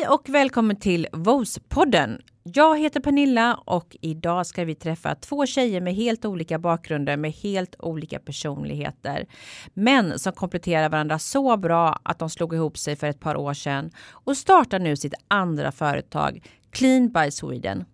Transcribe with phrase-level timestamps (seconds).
[0.00, 2.20] Hej och välkommen till VOS-podden.
[2.42, 7.32] Jag heter Pernilla och idag ska vi träffa två tjejer med helt olika bakgrunder med
[7.32, 9.26] helt olika personligheter.
[9.74, 13.54] Men som kompletterar varandra så bra att de slog ihop sig för ett par år
[13.54, 17.84] sedan och startar nu sitt andra företag Clean by Sweden.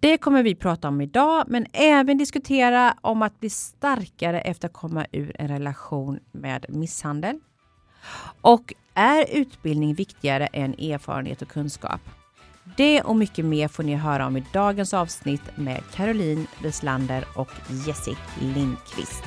[0.00, 4.74] Det kommer vi prata om idag, men även diskutera om att bli starkare efter att
[4.74, 7.40] komma ur en relation med misshandel.
[8.40, 12.00] Och är utbildning viktigare än erfarenhet och kunskap?
[12.76, 17.48] Det och mycket mer får ni höra om i dagens avsnitt med Caroline Wislander och
[17.86, 19.24] Jessie Lindqvist.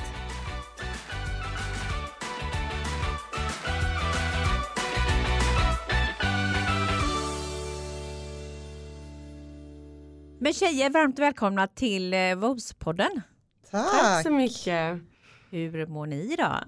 [10.38, 13.20] Men tjejer, varmt välkomna till eh, VOS-podden.
[13.70, 13.90] Tack.
[13.90, 15.00] Tack så mycket.
[15.50, 16.64] Hur mår ni idag?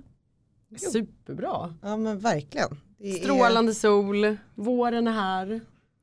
[0.92, 1.74] Superbra.
[1.82, 2.85] Ja men verkligen.
[2.98, 5.60] Det Strålande sol, våren är här.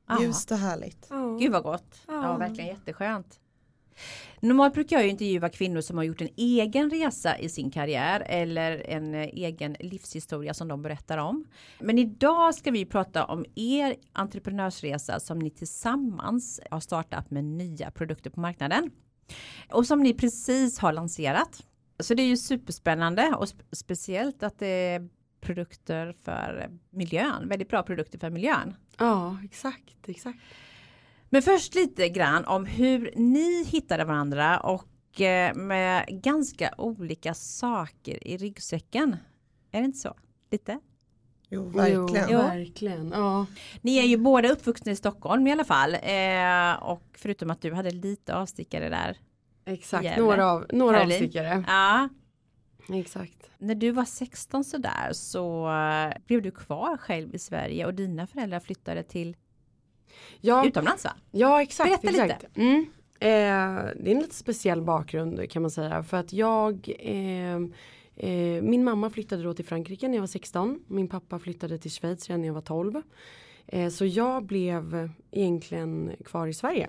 [0.08, 1.08] är ljust och härligt.
[1.40, 2.00] Gud vad gott.
[2.06, 3.40] Ja, verkligen jätteskönt.
[4.40, 8.20] Normalt brukar jag ju intervjua kvinnor som har gjort en egen resa i sin karriär
[8.26, 11.46] eller en egen livshistoria som de berättar om.
[11.80, 17.90] Men idag ska vi prata om er entreprenörsresa som ni tillsammans har startat med nya
[17.90, 18.90] produkter på marknaden.
[19.72, 21.62] Och som ni precis har lanserat.
[22.00, 25.08] Så det är ju superspännande och sp- speciellt att det
[25.44, 28.74] produkter för miljön, väldigt bra produkter för miljön.
[28.98, 30.38] Ja, exakt, exakt.
[31.28, 38.28] Men först lite grann om hur ni hittade varandra och eh, med ganska olika saker
[38.28, 39.16] i ryggsäcken.
[39.72, 40.14] Är det inte så?
[40.50, 40.78] Lite?
[41.48, 42.28] Jo verkligen.
[42.30, 43.10] Jo, verkligen.
[43.14, 43.46] Ja.
[43.82, 45.94] Ni är ju båda uppvuxna i Stockholm i alla fall.
[45.94, 49.18] Eh, och förutom att du hade lite avstickare där.
[49.66, 50.22] Exakt, Gävle.
[50.22, 51.16] några, av, några Caroline.
[51.16, 51.64] avstickare.
[51.66, 52.08] Ja,
[52.88, 53.50] Exakt.
[53.58, 58.26] när du var 16 sådär så eh, blev du kvar själv i Sverige och dina
[58.26, 59.36] föräldrar flyttade till
[60.40, 61.10] Ja, utomlands va?
[61.30, 62.02] ja exakt.
[62.02, 62.34] Berätta lite.
[62.34, 62.56] exakt.
[62.56, 62.80] Mm.
[63.20, 66.02] Eh, det är en lite speciell bakgrund kan man säga.
[66.02, 67.56] För att jag eh,
[68.16, 70.80] eh, Min mamma flyttade då till Frankrike när jag var 16.
[70.86, 73.02] Min pappa flyttade till Schweiz redan när jag var 12.
[73.66, 76.88] Eh, så jag blev egentligen kvar i Sverige.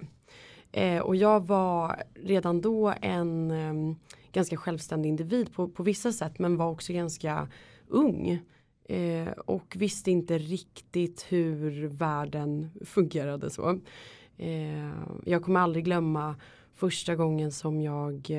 [0.72, 3.96] Eh, och jag var redan då en eh,
[4.36, 7.48] ganska självständig individ på, på vissa sätt men var också ganska
[7.88, 8.40] ung.
[8.90, 13.80] Eh, och visste inte riktigt hur världen fungerade så.
[14.38, 14.92] Eh,
[15.26, 16.36] jag kommer aldrig glömma
[16.74, 18.30] första gången som jag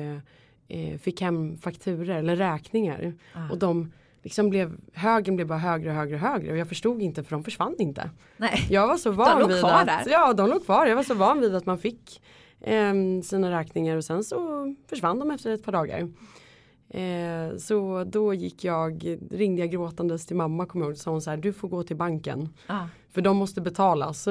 [0.67, 3.13] eh, fick hem fakturer eller räkningar.
[3.33, 3.49] Ah.
[3.51, 3.91] Och de
[4.23, 7.31] liksom blev, högen blev bara högre och högre och högre och jag förstod inte för
[7.31, 8.09] de försvann inte.
[8.37, 8.67] Nej.
[8.69, 10.03] Jag var så van låg vid kvar att, där.
[10.07, 10.85] Ja, de låg kvar.
[10.85, 12.21] Jag var så van vid att man fick
[12.67, 14.37] eh, sina räkningar och sen så
[14.89, 16.09] försvann de efter ett par dagar.
[16.89, 21.21] Eh, så då gick jag, ringde jag gråtandes till mamma kommer jag ihåg, sa hon
[21.21, 22.49] så här, du får gå till banken.
[22.67, 22.85] Ah.
[23.11, 24.27] För de måste betalas.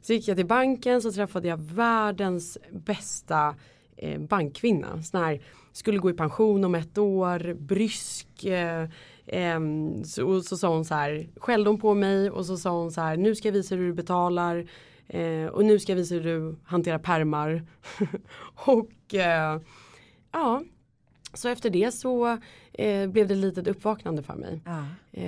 [0.00, 3.54] Så gick jag till banken så träffade jag världens bästa
[3.96, 5.02] eh, bankkvinna.
[5.02, 8.44] Sån här, skulle gå i pension om ett år, brysk.
[8.44, 8.88] Eh,
[9.26, 12.70] ehm, så, och så sa hon så här, skällde hon på mig och så sa
[12.70, 14.66] hon så här, nu ska jag visa hur du betalar.
[15.08, 17.66] Eh, och nu ska jag visa hur du hanterar permar.
[18.66, 19.60] och eh,
[20.32, 20.62] ja,
[21.34, 22.38] så efter det så
[22.72, 24.60] eh, blev det lite ett uppvaknande för mig.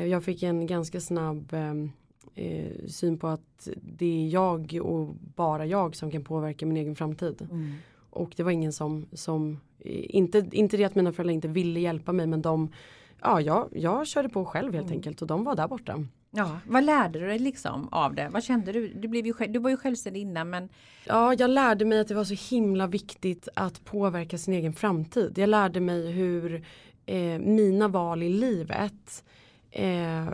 [0.09, 1.91] Jag fick en ganska snabb ehm,
[2.35, 6.97] eh, syn på att det är jag och bara jag som kan påverka min egen
[6.97, 7.49] framtid.
[7.51, 7.75] Mm.
[8.11, 12.13] Och det var ingen som, som inte, inte det att mina föräldrar inte ville hjälpa
[12.13, 12.73] mig men de,
[13.23, 14.97] ja jag, jag körde på själv helt Mm.
[14.97, 16.05] enkelt och de var där borta.
[16.31, 18.29] Ja, vad lärde du dig liksom av det?
[18.33, 18.89] Vad kände du?
[18.89, 20.69] Du, blev ju, själv- du var ju självständig innan men
[21.07, 25.39] Ja, jag lärde mig att det var så himla viktigt att påverka sin egen framtid.
[25.39, 26.65] Jag lärde mig hur
[27.07, 29.25] eh, mina val i livet
[29.71, 30.27] eh,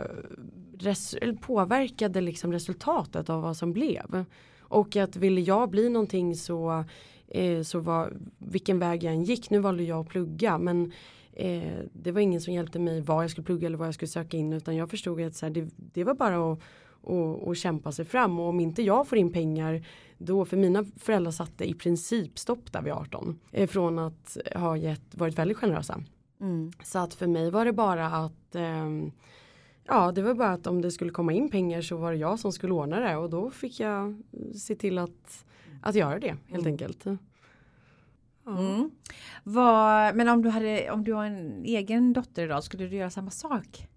[0.79, 4.25] res- påverkade liksom resultatet av vad som blev.
[4.61, 6.83] Och att ville jag bli någonting så,
[7.27, 10.91] eh, så var vilken väg jag än gick, nu valde jag att plugga men
[11.33, 14.09] eh, det var ingen som hjälpte mig vad jag skulle plugga eller vad jag skulle
[14.09, 16.59] söka in utan jag förstod att så här, det, det var bara att
[17.03, 19.85] och, och kämpa sig fram och om inte jag får in pengar
[20.17, 24.77] då för mina föräldrar satte i princip stopp där vid 18 eh, från att ha
[24.77, 26.03] gett, varit väldigt generösa.
[26.41, 26.71] mm.
[26.83, 29.11] Så att för mig var det bara att ehm,
[29.85, 32.39] Ja det var bara att om det skulle komma in pengar så var det jag
[32.39, 34.21] som skulle ordna det och då fick jag
[34.55, 35.45] se till att,
[35.81, 37.05] att göra det helt enkelt.
[38.47, 38.91] Mm.
[39.43, 43.09] Vad, men om du, hade, om du har en egen dotter idag, skulle du göra
[43.09, 43.87] samma sak?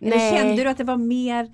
[0.00, 1.52] Eller kände du att det var mer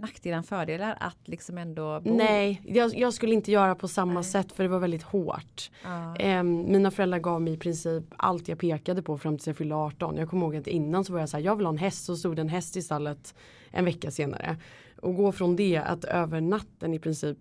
[0.00, 2.16] nackdelar än fördelar att liksom ändå bo?
[2.16, 4.24] Nej, jag, jag skulle inte göra på samma Nej.
[4.24, 5.70] sätt för det var väldigt hårt.
[5.84, 6.16] Ja.
[6.16, 9.74] Eh, mina föräldrar gav mig i princip allt jag pekade på fram tills jag fyllde
[9.74, 10.16] 18.
[10.16, 12.04] Jag kommer ihåg att innan så var jag så här, jag vill ha en häst.
[12.04, 13.34] Så stod det en häst i stallet
[13.70, 14.56] en vecka senare.
[15.02, 17.38] Och gå från det att över natten i princip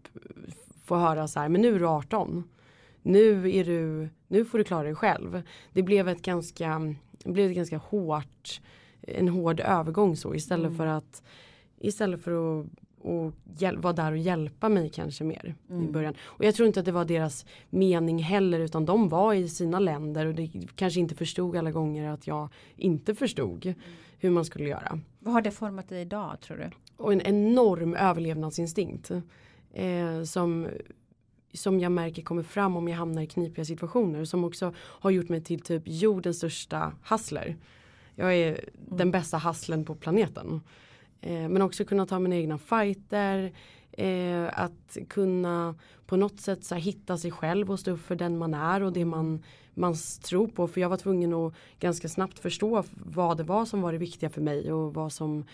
[0.85, 2.44] få höra så här, men nu är du 18.
[3.01, 5.42] Nu, är du, nu får du klara dig själv.
[5.74, 8.62] Det blev ett ganska, det blev ett ganska hårt,
[9.01, 10.78] en hård övergång så istället mm.
[10.78, 11.24] för att
[11.78, 12.66] istället för att
[13.01, 13.34] och
[13.78, 15.84] vara där och hjälpa mig kanske mer mm.
[15.84, 16.13] i början.
[16.22, 19.80] Och jag tror inte att det var deras mening heller utan de var i sina
[19.80, 23.80] länder och det kanske inte förstod alla gånger att jag inte förstod mm.
[24.19, 25.00] hur man skulle göra.
[25.19, 26.69] Vad har det format dig idag tror du?
[26.98, 29.12] Och en enorm överlevnadsinstinkt.
[29.74, 30.68] Eh, som,
[31.54, 34.25] som jag märker kommer fram om jag hamnar i knipiga situationer.
[34.25, 37.57] Som också har gjort mig till typ jordens största hustler.
[38.16, 38.66] Jag är mm.
[38.74, 40.62] den bästa hustlern på planeten.
[41.22, 43.54] Eh, men också kunna ta mina egna fighter.
[43.92, 45.75] Eh, att kunna
[46.06, 48.84] på något sätt så här, hitta sig själv och stå upp för den man är
[48.84, 49.44] och det man,
[49.74, 50.68] man tror på.
[50.68, 54.30] För jag var tvungen att ganska snabbt förstå vad det var som var det viktiga
[54.30, 55.45] för mig och vad som,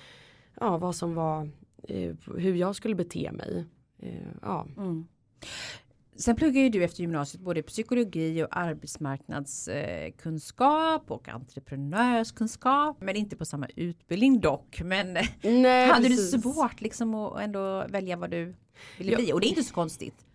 [0.60, 1.50] ja, vad som var
[1.84, 3.66] eh, hur jag skulle bete mig.
[4.00, 4.68] Eh, ja.
[4.78, 5.08] Mm.
[6.18, 12.98] Sen pluggar ju du efter gymnasiet både psykologi och arbetsmarknadskunskap och entreprenörskunskap.
[13.02, 14.82] Men inte på samma utbildning dock.
[14.84, 16.32] Men Nej, hade precis.
[16.32, 18.56] du svårt liksom att ändå välja vad du
[18.98, 19.18] ville ja.
[19.18, 19.34] bli?
[19.34, 20.26] Och det är inte så konstigt.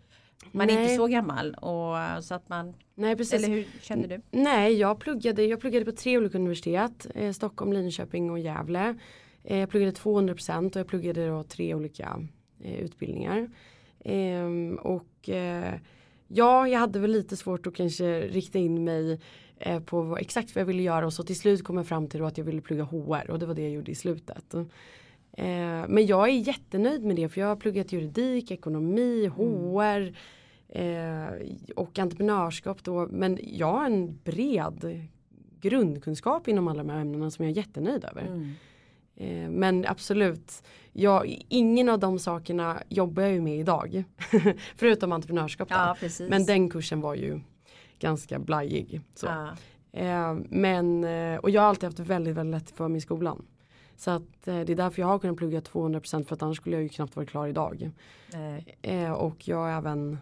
[0.52, 0.76] Man Nej.
[0.76, 3.34] är inte så gammal och så att man Nej, precis.
[3.34, 4.20] Eller hur kände du?
[4.30, 7.06] Nej, jag pluggade, jag pluggade på tre olika universitet.
[7.14, 8.94] Eh, Stockholm, Linköping och Gävle.
[9.44, 12.26] Eh, jag pluggade 200% och jag pluggade då tre olika
[12.60, 13.48] eh, utbildningar.
[14.04, 15.74] Ehm, och eh,
[16.28, 19.20] ja, jag hade väl lite svårt att kanske rikta in mig
[19.58, 22.08] eh, på vad, exakt vad jag ville göra och så till slut kom jag fram
[22.08, 24.54] till att jag ville plugga HR och det var det jag gjorde i slutet.
[25.32, 30.14] Eh, men jag är jättenöjd med det för jag har pluggat juridik, ekonomi, HR
[30.68, 31.40] mm.
[31.76, 33.08] och entreprenörskap då.
[33.10, 35.08] Men jag har en bred
[35.60, 38.26] grundkunskap inom alla de här ämnena som jag är jättenöjd över.
[38.26, 38.52] Mm.
[39.20, 40.62] Eh, men absolut,
[40.92, 44.04] jag, ingen av de sakerna jobbar jag ju med idag.
[44.76, 45.68] Förutom entreprenörskap.
[45.70, 45.96] Ja,
[46.28, 47.40] men den kursen var ju
[47.98, 49.00] ganska blajig.
[49.14, 49.26] Så.
[49.26, 49.56] Ja.
[49.92, 53.46] Eh, men, eh, och jag har alltid haft väldigt, väldigt lätt för mig i skolan.
[53.96, 56.82] Så att det är därför jag har kunnat plugga 200% för att annars skulle jag
[56.82, 57.90] ju knappt vara klar idag.
[58.82, 60.18] Eh, och jag har även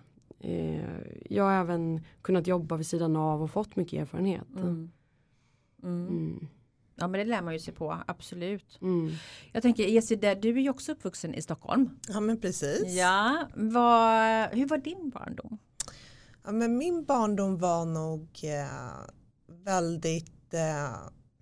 [1.30, 4.56] jag har även kunnat jobba vid sidan av och fått mycket erfarenhet.
[4.56, 4.90] Mm.
[5.82, 6.08] Mm.
[6.08, 6.48] Mm.
[7.00, 8.78] Ja men det lär man ju sig på, absolut.
[8.82, 9.12] Mm.
[9.52, 11.90] Jag tänker Jessy, du är ju också uppvuxen i Stockholm.
[12.08, 12.96] Ja men precis.
[12.96, 15.58] Ja, vad, hur var din barndom?
[16.44, 19.12] Ja, men min barndom var nog eh,
[19.64, 20.96] väldigt eh,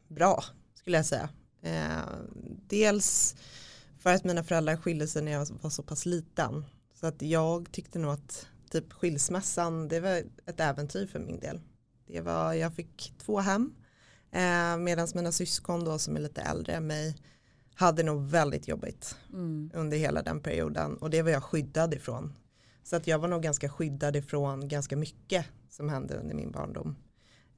[0.08, 0.44] bra
[0.74, 1.28] skulle jag säga.
[1.62, 2.18] Eh,
[2.68, 3.36] dels
[3.98, 6.64] för att mina föräldrar skilde sig när jag var så pass liten.
[6.94, 11.60] Så att jag tyckte nog att typ skilsmässan det var ett äventyr för min del.
[12.06, 13.74] Det var, jag fick två hem
[14.36, 17.16] Eh, Medan mina syskon då som är lite äldre än mig
[17.74, 19.70] hade nog väldigt jobbigt mm.
[19.74, 22.32] under hela den perioden och det var jag skyddad ifrån.
[22.82, 26.96] Så att jag var nog ganska skyddad ifrån ganska mycket som hände under min barndom.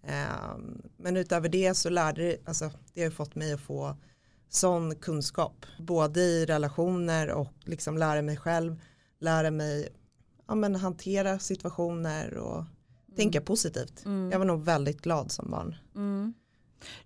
[0.02, 0.56] Eh,
[0.96, 3.96] men utöver det så lärde det, alltså det har fått mig att få
[4.48, 5.66] sån kunskap.
[5.78, 8.80] Både i relationer och liksom lära mig själv,
[9.20, 9.88] lära mig
[10.48, 12.66] ja, men hantera situationer och mm.
[13.16, 14.04] tänka positivt.
[14.04, 14.30] Mm.
[14.30, 15.74] Jag var nog väldigt glad som barn.
[15.94, 16.34] Mm.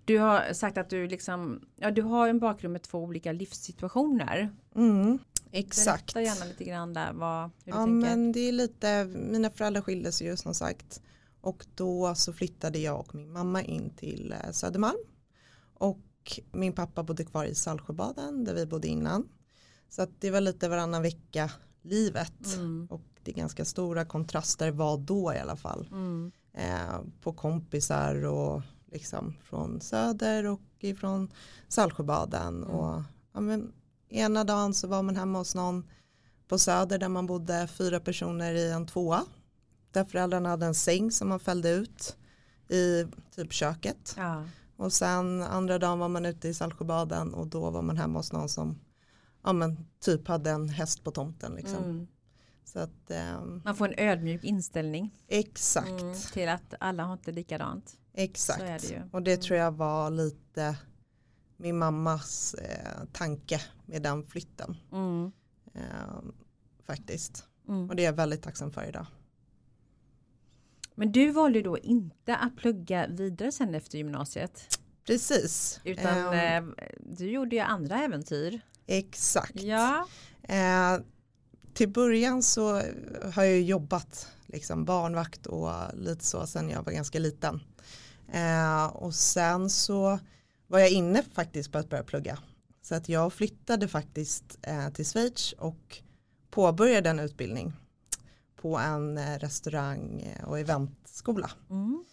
[0.04, 4.50] Du har sagt att du liksom, ja du har en bakgrund med två olika livssituationer.
[4.74, 5.19] Mm,
[5.50, 6.14] exakt.
[6.14, 8.08] Berätta gärna lite grann där vad, hur ja, du tänker.
[8.08, 11.02] men det är lite, mina föräldrar skilde sig ju som sagt.
[11.40, 14.99] Och då så flyttade jag och min mamma in till eh, Södermalm.
[15.75, 19.28] Och min pappa bodde kvar i Saltsjöbaden där vi bodde innan.
[19.88, 21.50] Så det var lite varannan vecka
[21.82, 22.56] livet.
[22.56, 22.87] Mm.
[22.90, 25.88] Och det är ganska stora kontraster var då i alla fall.
[25.92, 26.32] Mm.
[26.52, 31.32] Eh, på kompisar och liksom från söder och ifrån
[31.68, 32.56] Saltsjöbaden.
[32.56, 32.70] Mm.
[32.70, 33.72] Och, ja, men,
[34.08, 35.90] ena dagen så var man hemma hos någon
[36.49, 39.25] på söder där man bodde fyra personer i en tvåa.
[39.90, 42.16] Där föräldrarna hade en säng som man fällde ut
[42.68, 44.14] i typ köket.
[44.16, 44.44] Ja.
[44.76, 48.32] Och sen andra dagen var man ute i Saltsjöbaden och då var man hemma hos
[48.32, 48.78] någon som
[49.44, 51.54] ja, men, typ hade en häst på tomten.
[51.54, 51.84] Liksom.
[51.84, 52.06] Mm.
[52.64, 55.14] Så att, um, man får en ödmjuk inställning.
[55.28, 55.88] Exakt.
[55.88, 57.96] Mm, till att alla har inte likadant.
[58.14, 58.88] Exakt.
[58.88, 60.76] Det och det tror jag var lite
[61.57, 64.76] min mammas eh, tanke med den flytten.
[64.92, 65.33] Mm.
[65.75, 66.23] Eh,
[66.87, 67.45] faktiskt.
[67.69, 67.90] Mm.
[67.90, 69.07] Och det är jag väldigt tacksam för idag.
[70.95, 74.78] Men du valde då inte att plugga vidare sen efter gymnasiet.
[75.07, 75.81] Precis.
[75.85, 78.61] Utan um, du gjorde ju andra äventyr.
[78.87, 79.62] Exakt.
[79.62, 80.07] Ja.
[81.73, 82.83] Eh, till början så
[83.35, 87.61] har jag jobbat liksom barnvakt och lite så sen jag var ganska liten.
[88.33, 90.19] Eh, och sen så
[90.67, 92.38] var jag inne faktiskt på att börja plugga.
[92.83, 96.02] Så att jag flyttade faktiskt eh, till Schweiz och
[96.50, 97.73] påbörjade en utbildning
[98.57, 101.50] på en eh, restaurang och eventskola.
[101.71, 102.05] Mm.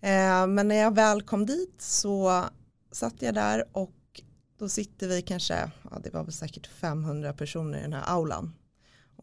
[0.00, 2.44] Eh, men när jag väl kom dit så
[2.92, 4.22] satt jag där och
[4.58, 8.52] då sitter vi kanske, ja det var väl säkert 500 personer i den här aulan.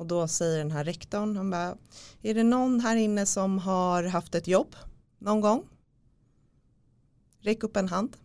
[0.02, 1.78] Och då säger den här rektorn, han bara,
[2.22, 4.76] är det någon här inne som har haft ett jobb
[5.20, 5.64] någon gång?
[7.42, 8.18] Räck upp en hand.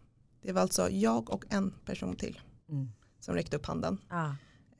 [0.42, 2.92] Det var alltså jag och en person till mm.
[3.20, 3.98] som räckte upp handen.
[4.08, 4.30] Ah.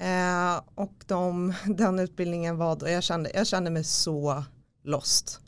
[0.05, 4.45] Eh, och de, den utbildningen var då, jag kände, jag kände mig så
[4.85, 5.41] lost.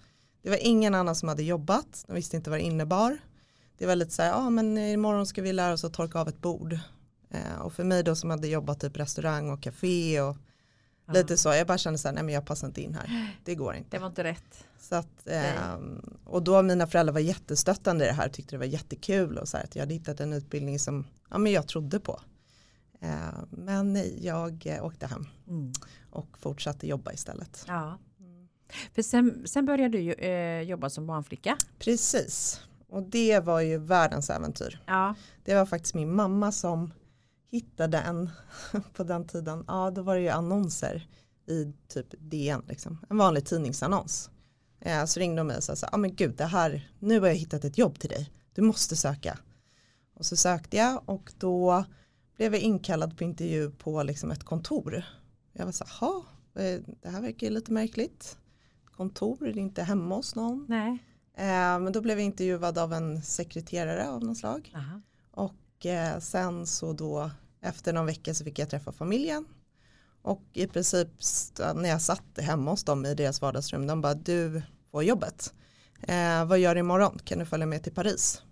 [0.42, 3.18] Det var ingen annan som hade jobbat, de visste inte vad det innebar.
[3.78, 6.20] Det var lite så här, ja ah, men imorgon ska vi lära oss att torka
[6.20, 6.78] av ett bord.
[7.30, 10.36] Eh, och för mig då som hade jobbat typ restaurang och café och
[11.08, 11.14] ja.
[11.14, 13.54] lite så, jag bara kände så här, nej men jag passar inte in här, det
[13.54, 13.96] går inte.
[13.96, 14.64] Det var inte rätt.
[14.80, 15.78] Så att, eh,
[16.24, 19.56] och då mina föräldrar var jättestöttande i det här, tyckte det var jättekul och så
[19.56, 22.20] här, att jag hade hittat en utbildning som ja, men jag trodde på.
[23.00, 25.72] Eh, men jag eh, åkte hem mm.
[26.10, 27.64] och fortsatte jobba istället.
[27.66, 27.98] Ja.
[28.94, 31.56] För sen, sen började du eh, jobba som barnflicka.
[31.78, 34.82] Precis, och det var ju världens äventyr.
[34.86, 35.14] Ja.
[35.44, 36.92] Det var faktiskt min mamma som
[37.50, 38.30] hittade en
[38.92, 39.64] på den tiden.
[39.66, 41.08] Ja, då var det ju annonser
[41.46, 42.98] i typ DN, liksom.
[43.10, 44.30] en vanlig tidningsannons.
[44.80, 47.26] Eh, så ringde de mig och sa, ja ah, men gud, det här, nu har
[47.26, 49.38] jag hittat ett jobb till dig, du måste söka.
[50.14, 51.84] Och så sökte jag och då
[52.36, 55.04] blev jag inkallad på intervju på liksom ett kontor.
[55.52, 58.38] Jag var så här, det här verkar ju lite märkligt.
[58.84, 60.66] Kontor, är det inte hemma hos någon.
[60.68, 61.04] Nej.
[61.34, 64.72] Eh, men då blev jag intervjuad av en sekreterare av något slag.
[64.74, 65.00] Aha.
[65.30, 65.67] Och eh,
[66.20, 67.30] sen så då
[67.60, 69.46] efter någon vecka så fick jag träffa familjen.
[70.22, 71.08] Och i princip
[71.74, 75.54] när jag satt hemma hos dem i deras vardagsrum, de bara du får jobbet.
[76.02, 77.18] Eh, vad gör du imorgon?
[77.24, 78.42] Kan du följa med till Paris?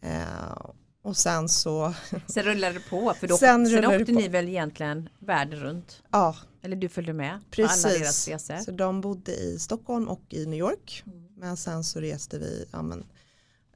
[0.00, 0.70] Eh,
[1.02, 1.94] och sen så
[2.26, 6.02] Sen rullade det på för då sen, sen åkte ni väl egentligen världen runt?
[6.10, 6.36] Ja.
[6.62, 7.82] Eller du följde med Precis.
[7.82, 8.56] på alla deras resor?
[8.56, 11.02] Så de bodde i Stockholm och i New York.
[11.06, 11.26] Mm.
[11.36, 13.04] Men sen så reste vi ja, men,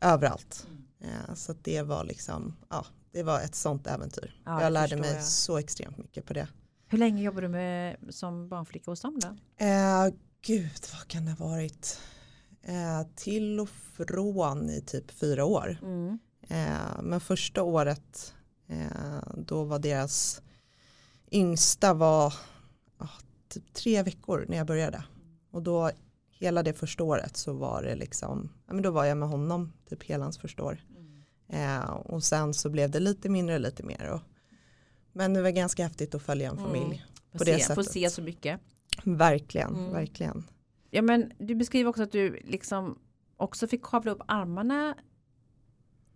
[0.01, 0.67] överallt.
[0.71, 0.80] Mm.
[1.01, 4.41] Eh, så det var liksom, ja, det var ett sånt äventyr.
[4.45, 5.25] Ja, jag lärde mig jag.
[5.25, 6.49] så extremt mycket på det.
[6.87, 9.65] Hur länge jobbade du med som barnflicka hos dem då?
[9.65, 10.09] Eh,
[10.43, 12.01] gud, vad kan det ha varit?
[12.63, 15.79] Eh, till och från i typ fyra år.
[15.83, 16.19] Mm.
[16.49, 18.35] Eh, men första året
[18.69, 20.43] eh, då var deras
[21.31, 22.35] yngsta var
[22.99, 25.05] oh, typ tre veckor när jag började.
[25.51, 25.91] Och då
[26.31, 29.73] hela det första året så var det liksom, ja men då var jag med honom
[29.89, 30.81] typ hela hans första år.
[31.53, 34.11] Eh, och sen så blev det lite mindre och lite mer.
[34.11, 34.21] Och,
[35.13, 36.65] men det var ganska häftigt att följa en mm.
[36.65, 36.85] familj.
[36.85, 36.99] Mm.
[37.33, 37.75] På se, det sättet.
[37.75, 38.61] Få se så mycket.
[39.05, 39.93] Verkligen, mm.
[39.93, 40.45] verkligen.
[40.91, 42.99] Ja men du beskriver också att du liksom
[43.37, 44.97] också fick kavla upp armarna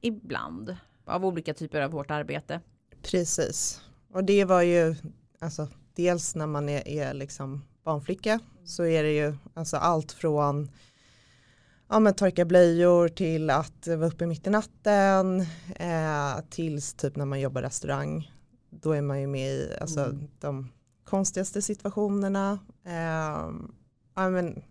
[0.01, 2.61] ibland av olika typer av hårt arbete.
[3.03, 3.81] Precis.
[4.13, 4.95] Och det var ju
[5.39, 10.71] alltså dels när man är, är liksom barnflicka så är det ju alltså allt från
[11.89, 15.41] ja, men torka blöjor till att vara uppe mitt i natten
[15.77, 18.31] eh, tills typ när man jobbar restaurang
[18.71, 20.29] då är man ju med i alltså, mm.
[20.41, 20.69] de
[21.05, 23.51] konstigaste situationerna eh,
[24.15, 24.63] ja, men,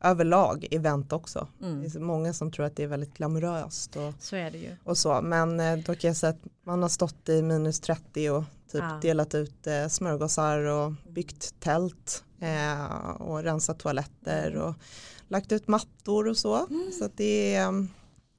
[0.00, 1.48] överlag event också.
[1.60, 1.82] Mm.
[1.82, 3.96] Det är många som tror att det är väldigt glamoröst.
[3.96, 4.76] Och, så är det ju.
[4.84, 5.20] Och så.
[5.22, 8.82] Men eh, då kan jag säga att man har stått i minus 30 och typ
[8.82, 8.98] ja.
[9.02, 14.74] delat ut eh, smörgåsar och byggt tält eh, och rensat toaletter och
[15.32, 16.66] lagt ut mattor och så.
[16.66, 16.92] Mm.
[16.92, 17.88] Så det är mm,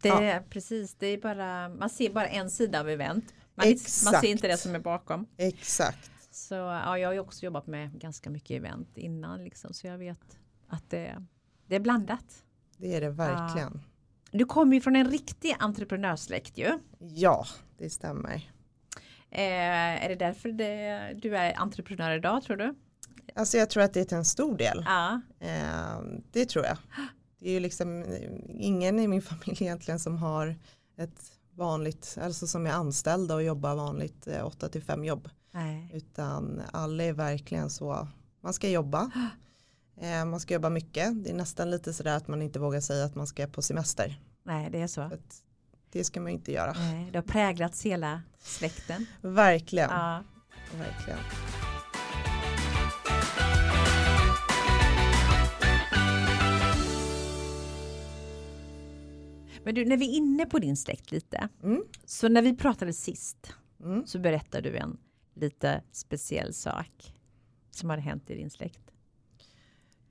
[0.01, 0.41] det är ja.
[0.49, 3.33] precis, det är bara, man ser bara en sida av event.
[3.55, 3.67] Man,
[4.05, 5.27] man ser inte det som är bakom.
[5.37, 6.11] Exakt.
[6.31, 9.97] Så ja, jag har ju också jobbat med ganska mycket event innan liksom, så jag
[9.97, 11.25] vet att det,
[11.67, 12.43] det är blandat.
[12.77, 13.81] Det är det verkligen.
[13.83, 14.37] Ja.
[14.37, 16.79] Du kommer ju från en riktig entreprenörssläkt ju.
[16.99, 17.45] Ja,
[17.77, 18.51] det stämmer.
[19.29, 22.75] Eh, är det därför det, du är entreprenör idag tror du?
[23.35, 24.83] Alltså jag tror att det är till en stor del.
[24.85, 25.21] Ja.
[25.39, 26.01] Eh,
[26.31, 26.77] det tror jag.
[27.39, 28.05] Det är ju liksom
[28.49, 30.55] ingen i min familj egentligen som har
[30.97, 35.29] ett vanligt, alltså som är anställda och jobbar vanligt eh, 8 till 5 jobb.
[35.51, 35.91] Nej.
[35.93, 38.07] Utan alla är verkligen så,
[38.41, 39.11] man ska jobba.
[39.97, 41.23] Eh, man ska jobba mycket.
[41.23, 44.19] Det är nästan lite sådär att man inte vågar säga att man ska på semester.
[44.43, 45.09] Nej, det är så.
[45.09, 45.17] så
[45.91, 46.73] det ska man inte göra.
[46.73, 49.05] Nej, det har präglats hela släkten.
[49.21, 49.89] Verkligen.
[49.89, 50.23] Ja.
[50.77, 51.19] Verkligen.
[59.63, 61.49] Men du, när vi är inne på din släkt lite.
[61.63, 61.83] Mm.
[62.05, 63.53] Så när vi pratade sist
[63.83, 64.05] mm.
[64.05, 64.97] så berättade du en
[65.33, 67.13] lite speciell sak
[67.71, 68.79] som hade hänt i din släkt?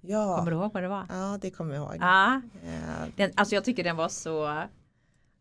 [0.01, 1.07] Ja, Kommer du ihåg vad det var?
[1.09, 1.97] ja det kommer jag ihåg.
[2.01, 4.65] Ja, Eh, den, alltså jag tycker den var så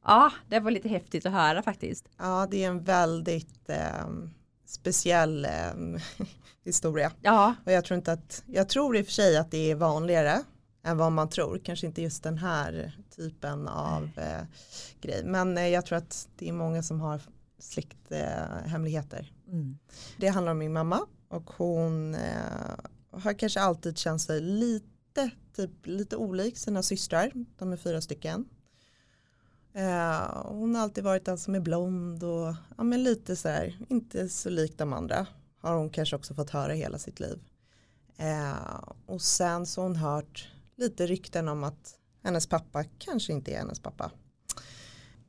[0.05, 2.09] Ja, det var lite häftigt att höra faktiskt.
[2.17, 4.07] Ja, det är en väldigt eh,
[4.65, 6.01] speciell eh,
[6.63, 7.11] historia.
[7.21, 9.75] Ja, Och jag tror inte att, jag tror i och för sig att det är
[9.75, 10.43] vanligare
[10.83, 11.61] än vad man tror.
[11.63, 14.41] Kanske inte just den här typen av eh,
[15.01, 15.23] grej.
[15.25, 17.21] Men eh, jag tror att det är många som har
[17.59, 18.63] släkthemligheter.
[18.65, 19.33] Eh, hemligheter.
[19.47, 19.77] mm.
[20.17, 22.75] det handlar om min mamma och hon eh,
[23.11, 27.31] har kanske alltid känt sig lite, typ, lite olik sina systrar.
[27.57, 28.45] De är fyra stycken.
[29.73, 33.77] Eh, hon har alltid varit den som är blond och ja, men lite så här,
[33.89, 35.27] inte så lik de andra.
[35.61, 37.39] Har hon kanske också fått höra hela sitt liv.
[38.17, 43.51] Eh, och sen så har hon hört lite rykten om att hennes pappa kanske inte
[43.53, 44.11] är hennes pappa.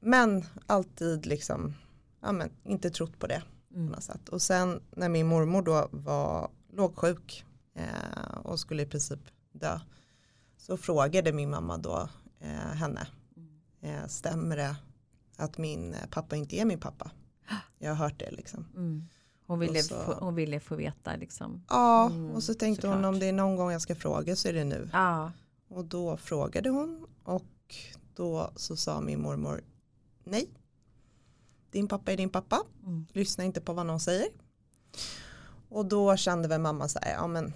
[0.00, 1.74] Men alltid liksom,
[2.22, 4.00] ja men inte trott på det på Mm.
[4.00, 4.28] sätt.
[4.28, 7.44] Och sen när min mormor då var lågsjuk
[7.74, 9.20] eh, och skulle i princip
[9.52, 9.80] dö
[10.56, 12.08] så frågade min mamma då
[12.40, 13.06] eh, henne
[13.80, 14.76] eh, stämmer det
[15.36, 17.10] att min pappa inte är min pappa?
[17.78, 18.66] Jag har hört det liksom.
[18.76, 19.08] Mm.
[19.46, 21.64] Hon, ville så- få, hon ville få veta liksom.
[21.68, 23.14] Ja, Mm, och så tänkte hon såklart.
[23.14, 24.90] om det är någon gång jag ska fråga så är det nu.
[24.92, 25.32] Ja,
[25.72, 27.74] Och då frågade hon och
[28.14, 29.64] då så sa min mormor
[30.24, 30.50] nej.
[31.70, 32.62] Din pappa är din pappa.
[32.86, 33.06] mm.
[33.12, 34.28] Lyssna inte på vad någon säger.
[35.68, 37.52] Och då kände väl mamma så här, ja men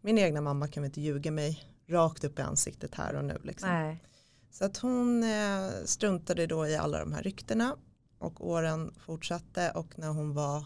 [0.00, 3.38] min egna mamma kan väl inte ljuga mig rakt upp i ansiktet här och nu
[3.42, 3.68] liksom.
[3.68, 4.04] nej.
[4.50, 7.76] Så att hon eh, struntade då i alla de här ryktena
[8.18, 10.64] och åren fortsatte och när hon var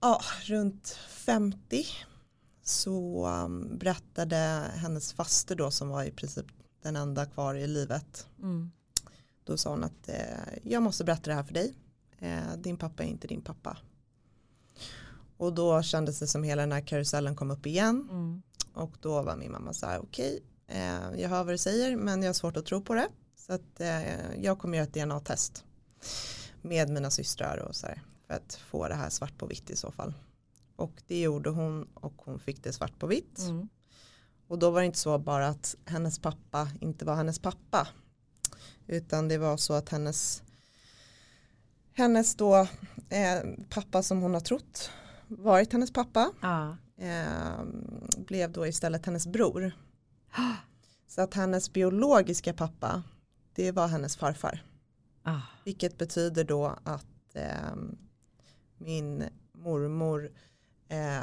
[0.00, 1.86] ja, runt 50
[2.70, 4.36] så um, berättade
[4.74, 6.46] hennes faster då som var i princip
[6.82, 8.26] den enda kvar i livet.
[8.42, 8.70] Mm.
[9.44, 10.14] Då sa hon att eh,
[10.62, 11.74] jag måste berätta det här för dig.
[12.18, 13.78] Eh, din pappa är inte din pappa.
[15.36, 18.08] Och då kändes det som hela den här karusellen kom upp igen.
[18.10, 18.42] Mm.
[18.74, 22.22] Och då var min mamma så här, okej, eh, jag hör vad du säger men
[22.22, 23.08] jag har svårt att tro på det.
[23.36, 25.64] Så att eh, jag kommer göra ett DNA-test
[26.62, 28.02] med mina systrar och så här.
[28.26, 30.14] För att få det här svart på vitt i så fall.
[30.80, 33.38] Och det gjorde hon och hon fick det svart på vitt.
[33.38, 33.68] Mm.
[34.46, 37.88] Och då var det inte så bara att hennes pappa inte var hennes pappa.
[38.86, 40.42] Utan det var så att hennes,
[41.92, 42.56] hennes då
[43.08, 44.90] eh, pappa som hon har trott
[45.28, 46.76] varit hennes pappa Ja.
[46.96, 47.64] eh,
[48.16, 49.72] blev då istället hennes bror.
[51.08, 53.02] Så att hennes biologiska pappa
[53.54, 54.64] det var hennes farfar.
[55.22, 55.40] Ah.
[55.64, 57.74] Vilket betyder då att eh,
[58.78, 60.30] min mormor
[60.90, 61.20] eh,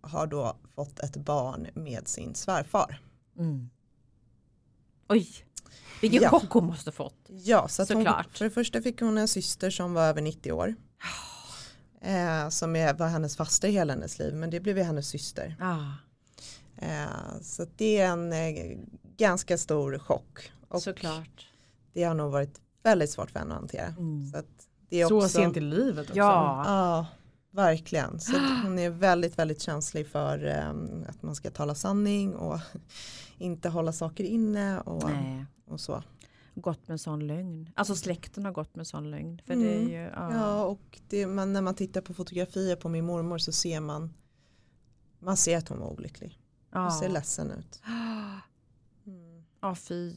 [0.00, 3.00] har då fått ett barn med sin svärfar.
[3.38, 3.70] Mm.
[5.08, 5.28] Oj,
[6.00, 6.28] vilken Ja.
[6.30, 7.16] chock hon måste fått.
[7.28, 8.36] Ja, så att hon, Såklart.
[8.38, 10.74] för det första fick hon en syster som var över 90 år.
[12.06, 15.56] Eh, som är, var hennes faster hela hennes liv, men det blev ju hennes syster.
[15.60, 15.80] Ah.
[16.76, 18.78] Eh, så det är en eh,
[19.16, 20.52] ganska stor chock.
[20.68, 21.46] Och Såklart.
[21.92, 23.86] det har nog varit väldigt svårt för henne att hantera.
[23.86, 24.30] Mm.
[24.32, 24.46] Så, att
[24.88, 26.18] det är Så också, sent i livet också.
[26.18, 26.62] Ja.
[26.66, 27.06] Ja,
[27.54, 28.20] verkligen.
[28.20, 30.70] Så hon är väldigt, väldigt känslig för eh,
[31.08, 32.60] att man ska tala sanning och
[33.38, 35.44] inte hålla saker inne och, Nej.
[35.66, 36.02] och så.
[36.54, 37.70] Gått med sån lögn.
[37.76, 39.40] Alltså släkten har gått med sån lögn.
[39.46, 39.90] För det är Mm.
[39.92, 40.32] ju, ja.
[40.34, 44.14] Ja, och det, men när man tittar på fotografier på min mormor så ser man
[45.18, 46.40] man ser att hon var olycklig.
[46.72, 47.82] Hon ser ledsen ut.
[49.06, 49.44] Mm.
[49.60, 50.16] Ja, fy.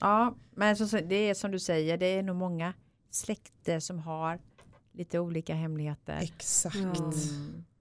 [0.00, 2.72] Ja, men så- det är som du säger, det är nog många
[3.10, 4.38] släkter som har
[4.98, 6.18] lite olika hemligheter.
[6.22, 6.76] Exakt.
[6.76, 6.80] Ja.
[6.82, 6.94] Mm.
[6.98, 7.12] Men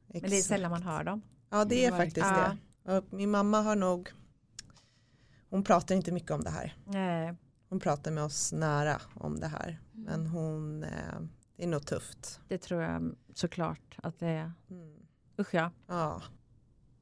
[0.07, 0.43] det är Exakt.
[0.45, 1.21] sällan man hör dem.
[1.49, 2.25] Ja det är Verkligen.
[2.29, 2.97] faktiskt det.
[2.97, 4.09] Och min mamma har nog
[5.49, 6.75] hon pratar inte mycket om det här.
[6.85, 7.33] Nej.
[7.69, 9.79] Hon pratar med oss nära om det här.
[9.91, 10.89] Men hon, eh,
[11.55, 12.39] det är nog tufft.
[12.47, 14.51] Det tror jag såklart att det är.
[14.69, 14.95] Mm.
[15.39, 15.71] Usch ja.
[15.87, 16.21] Ja.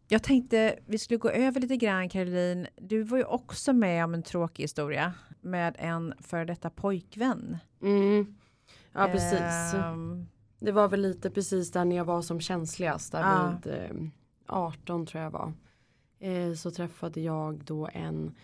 [0.08, 2.67] Jag tänkte vi skulle gå över lite grann Caroline.
[2.75, 7.58] Du var ju också med om en tråkig historia med en före detta pojkvän.
[7.82, 8.36] Mm.
[8.95, 9.73] Ja precis.
[9.73, 10.25] Ehm,
[10.60, 13.12] Det var väl lite precis där när jag var som känsligast.
[13.12, 13.55] Där Ja.
[13.63, 14.08] vid eh,
[14.47, 15.53] 18 tror jag var.
[16.19, 18.36] Eh, så träffade jag då en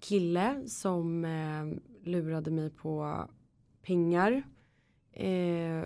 [0.00, 1.66] kille som eh,
[2.10, 3.16] lurade mig på
[3.82, 4.42] pengar.
[5.12, 5.84] Eh,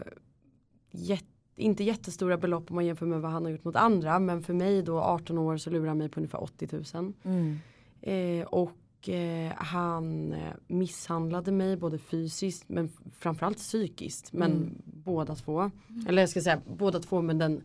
[0.90, 4.18] jätte, inte jättestora belopp om man jämför med vad han har gjort mot andra.
[4.18, 7.12] Men för mig då 18 år så lurade han mig på ungefär 80 000.
[7.22, 7.58] mm.
[8.00, 8.70] Eh, och
[9.08, 12.88] eh, han eh, misshandlade mig både fysiskt men
[13.18, 14.32] framförallt psykiskt.
[14.32, 14.82] Men Mm.
[14.84, 15.70] båda två.
[16.08, 17.62] Eller jag ska säga båda två men den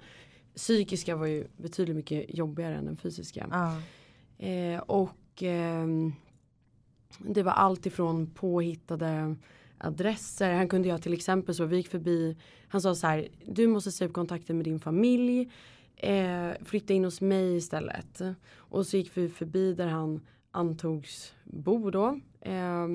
[0.56, 3.47] psykiska var ju betydligt mycket jobbigare än den fysiska.
[3.52, 3.82] ja.
[4.45, 6.13] Eh, och ehm,
[7.19, 9.36] det var allt ifrån påhittade
[9.78, 10.54] adresser.
[10.54, 13.91] Han kunde göra till exempel så, vi gick förbi, han sa så här, du måste
[13.91, 15.49] säga upp kontakten med din familj.
[15.95, 18.21] Eh, flytta in hos mig istället.
[18.56, 20.21] Och så gick vi förbi där han
[20.52, 22.20] antogs bo då.
[22.42, 22.88] Eh,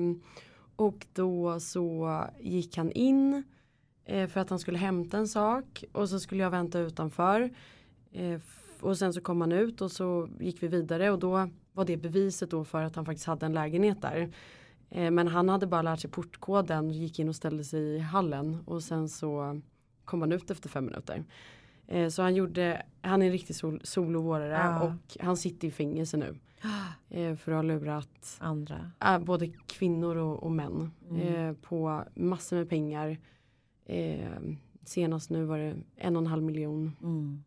[0.75, 3.43] och då så gick han in
[4.05, 7.49] eh, för att han skulle hämta en sak och så skulle jag vänta utanför.
[8.11, 8.39] Eh,
[8.79, 11.97] och sen så kom han ut och så gick vi vidare och då var det
[11.97, 14.33] beviset då för att han faktiskt hade en lägenhet där.
[14.89, 18.57] Eh, men han hade bara lärt sig portkoden, gick in och ställde sig i hallen
[18.65, 19.61] och sen så
[20.05, 21.23] kom han ut efter fem minuter.
[22.09, 24.83] Så han gjorde, han är en riktig sol, solovårare Ja.
[24.83, 26.35] och han sitter i fängelse nu.
[27.09, 28.91] Eh, för att ha lurat Andra.
[29.05, 31.21] äh, både kvinnor och, och män Mm.
[31.49, 33.17] eh, på massor med pengar.
[33.85, 34.39] Eh,
[34.85, 36.91] senast nu var det en och en halv miljon.
[37.01, 37.43] Mm.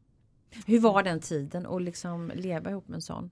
[0.66, 3.31] Hur var den tiden att liksom leva ihop med en sån?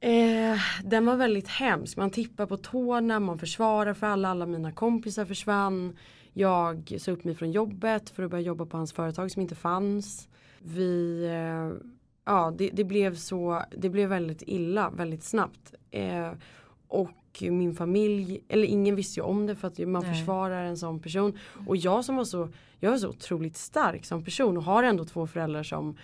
[0.00, 1.96] Eh, den var väldigt hemsk.
[1.96, 5.96] Man tippar på tårna, man försvarar för alla, alla mina kompisar försvann.
[6.32, 9.54] Jag sa upp mig från jobbet för att börja jobba på hans företag som inte
[9.54, 10.28] fanns.
[10.62, 11.86] Vi, eh,
[12.24, 15.74] ja det, det blev så, det blev väldigt illa väldigt snabbt.
[15.90, 16.30] Eh,
[16.88, 20.14] och min familj, eller ingen visste ju om det för att man Nej.
[20.14, 21.38] försvarar en sån person.
[21.66, 22.48] Och jag som var så,
[22.80, 25.96] jag var så otroligt stark som person och har ändå två föräldrar som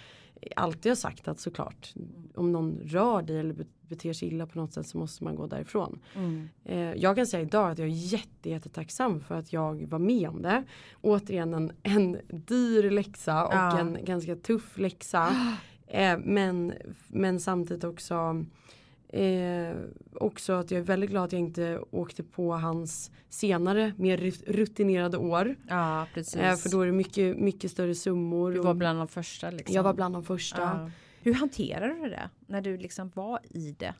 [0.57, 1.95] alltid har sagt att såklart
[2.35, 5.35] om någon rör dig eller be- beter sig illa på något sätt så måste man
[5.37, 5.99] gå därifrån.
[6.65, 10.29] Eh, jag kan säga idag att jag är jätte, jättetacksam för att jag var med
[10.29, 10.65] om det.
[11.01, 13.79] Återigen en, en dyr läxa och Ja.
[13.79, 15.29] en ganska tuff läxa.
[15.91, 16.73] Eh, men,
[17.09, 18.45] men samtidigt också
[19.13, 19.77] Eh,
[20.15, 24.45] också att jag är väldigt glad att jag inte åkte på hans senare mer rut-
[24.47, 25.57] rutinerade år.
[25.69, 26.37] Ja precis.
[26.37, 28.53] Eh, för då är det mycket, mycket större summor.
[28.53, 29.75] du var bland de första liksom.
[29.75, 30.61] Jag var bland de första.
[30.61, 30.91] Ja.
[31.23, 32.31] Hur hanterade du det?
[32.47, 33.95] När du liksom var i det?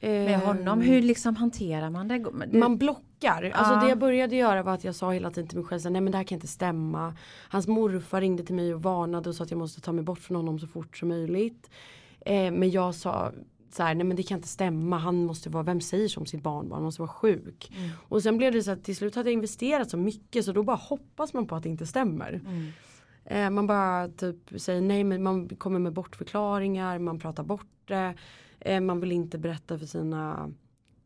[0.00, 0.80] Med honom?
[0.80, 2.18] Hur liksom hanterar man det?
[2.18, 3.50] det Man blockar.
[3.54, 3.80] Alltså Ja.
[3.80, 5.92] det jag började göra var att jag sa hela tiden till mig själv så här,
[5.92, 7.16] nej men det här kan inte stämma.
[7.48, 10.18] Hans morfar ringde till mig och varnade och sa att jag måste ta mig bort
[10.18, 11.70] från honom så fort som möjligt.
[12.20, 13.32] Eh, men jag sa
[13.70, 14.98] så här, nej men det kan inte stämma.
[14.98, 16.76] Han måste vara, vem säger som sitt barnbarn?
[16.76, 17.72] Han måste vara sjuk.
[17.76, 17.90] Mm.
[18.08, 20.62] Och sen blev det så att till slut hade jag investerat så mycket så då
[20.62, 22.40] bara hoppas man på att det inte stämmer.
[22.46, 22.72] Mm.
[23.24, 27.96] Eh, man bara typ säger nej men man kommer med bortförklaringar, man pratar bort det.
[27.96, 28.10] Eh,
[28.80, 30.52] man vill inte berätta för sina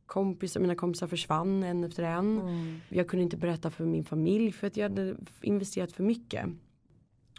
[0.07, 2.41] kompisar, mina kompisar försvann en efter en.
[2.41, 2.81] Mm.
[2.89, 6.47] Jag kunde inte berätta för min familj för att jag hade investerat för mycket.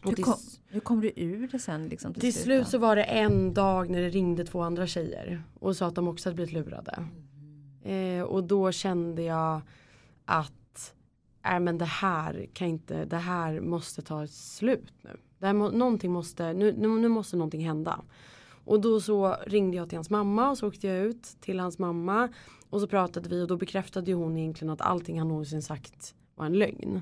[0.03, 1.87] Hur, till, kom, hur kom du ur det sen?
[1.87, 5.75] Liksom, till slut så var det en dag när det ringde två andra tjejer och
[5.75, 7.05] sa att de också hade blivit lurade.
[7.83, 9.61] Eh, och då kände jag
[10.25, 10.93] att
[11.45, 15.17] äh, men det här kan inte, det här måste ta slut nu.
[15.39, 18.01] Det här må, någonting måste, nu, nu, nu måste någonting hända.
[18.65, 21.79] Och då så ringde jag till hans mamma och så åkte jag ut till hans
[21.79, 22.29] mamma.
[22.69, 26.45] Och så pratade vi och då bekräftade hon egentligen att allting han någonsin sagt var
[26.45, 27.01] en lögn.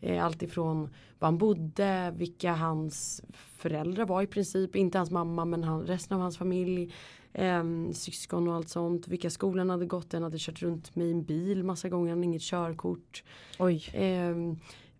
[0.00, 5.44] Eh, allt ifrån var han bodde, vilka hans föräldrar var i princip, inte hans mamma
[5.44, 6.92] men han, resten av hans familj.
[7.32, 11.10] Eh, syskon och allt sånt, vilka skolor han hade gått, han hade kört runt med
[11.10, 13.24] en bil massa gånger, han hade inget körkort.
[13.58, 13.84] Oj.
[13.92, 14.36] Eh,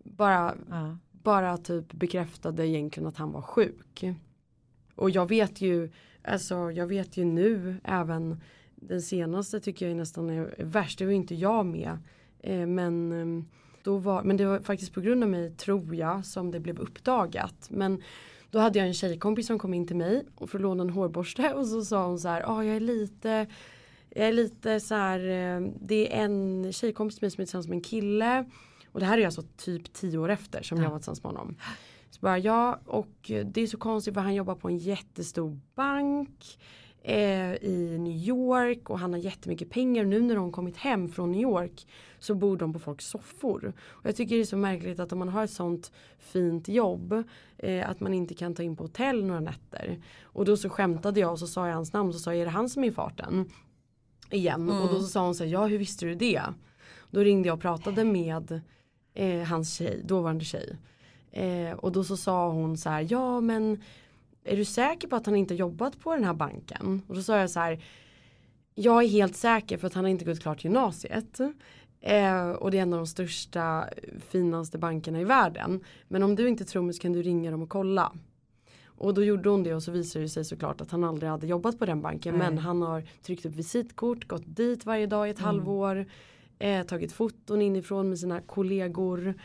[0.03, 0.97] bara Ja.
[1.11, 4.03] bara typ bekräftade egentligen att han var sjuk.
[4.95, 5.89] Och jag vet ju,
[6.23, 8.41] alltså jag vet ju nu även
[8.75, 10.99] den senaste tycker jag nästan är värst.
[10.99, 11.97] Det var ju inte jag med.
[12.39, 13.43] Eh, men, eh,
[13.83, 16.79] då var, men det var faktiskt på grund av mig tror jag som det blev
[16.79, 17.67] uppdagat.
[17.69, 18.01] Men
[18.51, 20.89] då hade jag en tjejkompis som kom in till mig och för att låna en
[20.89, 23.47] hårborste och så sa hon så här, ah, jag är lite
[24.09, 27.67] jag är lite så här, eh, det är en tjejkompis till mig som är tillsammans
[27.67, 28.45] med en kille.
[28.91, 31.55] Och det här är alltså typ tio år efter som jag var tillsammans med honom.
[32.15, 36.59] Så bara ja och det är så konstigt för han jobbar på en jättestor bank
[37.01, 40.03] eh, i New York och han har jättemycket pengar.
[40.03, 41.87] Nu när de kommit hem från New York
[42.19, 43.73] så bor de på folks soffor.
[43.79, 47.23] Och jag tycker det är så märkligt att om man har ett sånt fint jobb
[47.57, 50.01] eh, att man inte kan ta in på hotell några nätter.
[50.23, 52.41] Och då så skämtade jag och så sa jag hans namn och så sa jag
[52.41, 53.49] är det han som är i farten?
[54.31, 56.41] Igen och då så sa hon så här, ja hur visste du det?
[57.11, 58.61] Då ringde jag och pratade med
[59.13, 60.77] eh, hans tjej, dåvarande tjej.
[61.35, 63.81] Eh, och då så sa hon så här, ja men
[64.43, 67.01] är du säker på att han inte jobbat på den här banken?
[67.07, 67.83] Och då sa jag så här,
[68.75, 71.39] jag är helt säker för att han har inte gått klart gymnasiet.
[72.01, 73.85] Eh, och det är en av de största,
[74.29, 75.83] finaste bankerna i världen.
[76.07, 78.11] Men om du inte tror mig så kan du ringa dem och kolla.
[78.85, 81.47] Och då gjorde hon det och så visade det sig såklart att han aldrig hade
[81.47, 82.35] jobbat på den banken.
[82.35, 82.49] Nej.
[82.49, 86.05] Men han har tryckt upp visitkort, gått dit varje dag i ett halvår.
[86.59, 89.35] Eh, tagit foton inifrån med sina kollegor.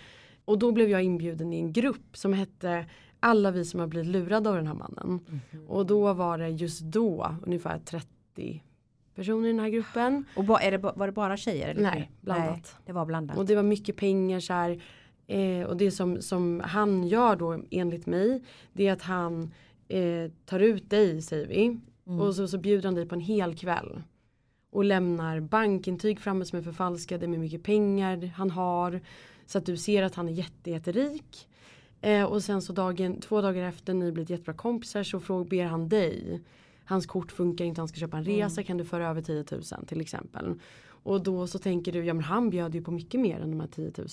[0.45, 2.87] Och då blev jag inbjuden i en grupp som hette
[3.21, 5.21] Alla vi som har blivit lurade av den här mannen.
[5.67, 8.63] Och då var det just då ungefär 30
[9.15, 10.25] personer i den här gruppen.
[10.37, 11.69] Och ba, det, var det bara tjejer?
[11.69, 11.83] Eller?
[11.83, 12.49] Nej, blandat.
[12.49, 13.37] Nej, det var blandat.
[13.39, 14.83] Och det var mycket pengar så här.
[15.27, 18.43] Eh, och det som, som han gör då enligt mig.
[18.73, 19.51] Det är att han
[19.89, 21.81] eh, tar ut dig säger vi.
[22.07, 22.21] Mm.
[22.21, 24.03] Och så, så bjuder han dig på en hel kväll.
[24.71, 29.01] Och lämnar bankintyg framme som är förfalskade med mycket pengar han har.
[29.51, 31.49] Så att du ser att han är jätte, jätterik.
[32.01, 35.65] Eh, och sen så dagen, två dagar efter ni blivit jättebra kompisar så fråg, ber
[35.65, 36.41] han dig.
[36.85, 39.63] Hans kort funkar inte, han ska köpa en resa, kan du föra över 10 000
[39.87, 40.55] till exempel.
[40.87, 43.61] Och då så tänker du, ja men han bjöd ju på mycket mer än de
[43.61, 44.07] här 10 000.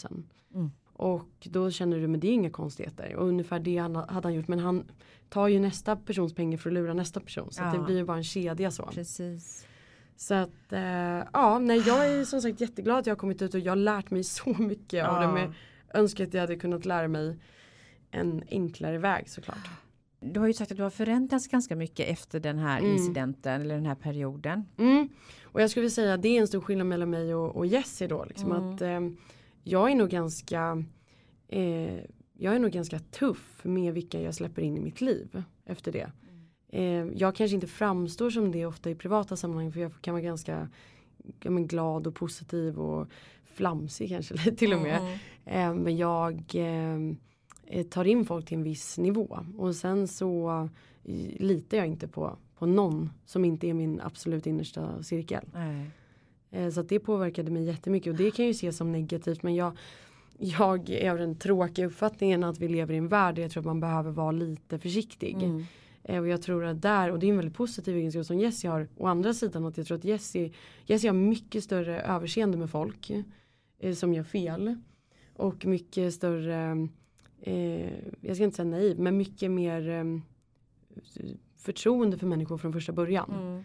[0.54, 0.72] Mm.
[0.94, 3.16] Och då känner du, men det är inga konstigheter.
[3.16, 4.48] Och ungefär det han, hade han gjort.
[4.48, 4.84] Men han
[5.30, 7.52] tar ju nästa persons pengar för att lura nästa person.
[7.52, 7.72] Så Ja.
[7.72, 8.84] det blir ju bara en kedja så.
[8.84, 9.67] Precis.
[10.18, 13.54] Så att eh, ja, nej jag är som sagt jätteglad att jag har kommit ut
[13.54, 15.24] och jag har lärt mig så mycket av det.
[15.26, 15.34] Ja.
[15.34, 15.54] Men
[15.94, 17.38] önskar att jag hade kunnat lära mig
[18.12, 19.70] en enklare väg såklart.
[20.20, 22.92] Du har ju sagt att du har förändrats ganska mycket efter den här Mm.
[22.92, 24.66] incidenten eller den här perioden.
[24.78, 25.10] Mm.
[25.44, 28.08] Och jag skulle säga att det är en stor skillnad mellan mig och, och Jessie
[28.08, 28.26] då.
[28.26, 28.70] Liksom Mm.
[28.74, 29.00] att eh,
[29.64, 30.84] jag är nog ganska
[31.48, 31.96] eh,
[32.40, 36.12] jag är nog ganska tuff med vilka jag släpper in i mitt liv efter det.
[36.70, 40.24] Eh, jag kanske inte framstår som det ofta i privata sammanhang för jag kan vara
[40.24, 40.70] ganska
[41.44, 43.08] ja, men glad och positiv och
[43.46, 45.02] flamsig kanske till och med.
[45.02, 45.18] Mm.
[45.46, 50.50] Eh, men jag eh, tar in folk till en viss nivå och sen så
[51.04, 55.46] eh, litar jag inte på, på någon som inte är min absolut innersta cirkel.
[56.52, 59.78] Eh, så det påverkade mig jättemycket och det kan ju se som negativt men jag,
[60.38, 63.62] jag är av den tråkiga uppfattningen att vi lever i en värld där jag tror
[63.62, 65.44] att man behöver vara lite försiktig.
[65.44, 65.66] Mm.
[66.08, 68.70] Eh, och jag tror att där, och det är en väldigt positiv egenskap som Jessie
[68.70, 68.88] har.
[68.98, 70.54] Å andra sidan att jag tror att Jessie,
[70.86, 73.12] Jessie har mycket större överseende med folk
[73.80, 74.76] eh, som gör fel.
[75.34, 76.88] Och mycket större,
[77.42, 77.92] eh,
[78.22, 80.04] jag ska inte säga naiv, men mycket mer eh,
[81.58, 83.34] förtroende för människor från första början.
[83.34, 83.64] Mm.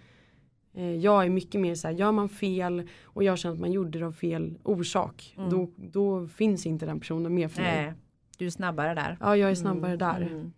[0.75, 3.73] Eh, jag är mycket mer så här, gör man fel och jag känner att man
[3.73, 5.35] gjorde det av fel orsak.
[5.39, 5.51] Mm.
[5.51, 7.85] Då, då finns inte den personen med för mig.
[7.85, 7.95] Nej.
[8.39, 9.17] Du är snabbare där.
[9.21, 10.53] Ja, jag är snabbare där.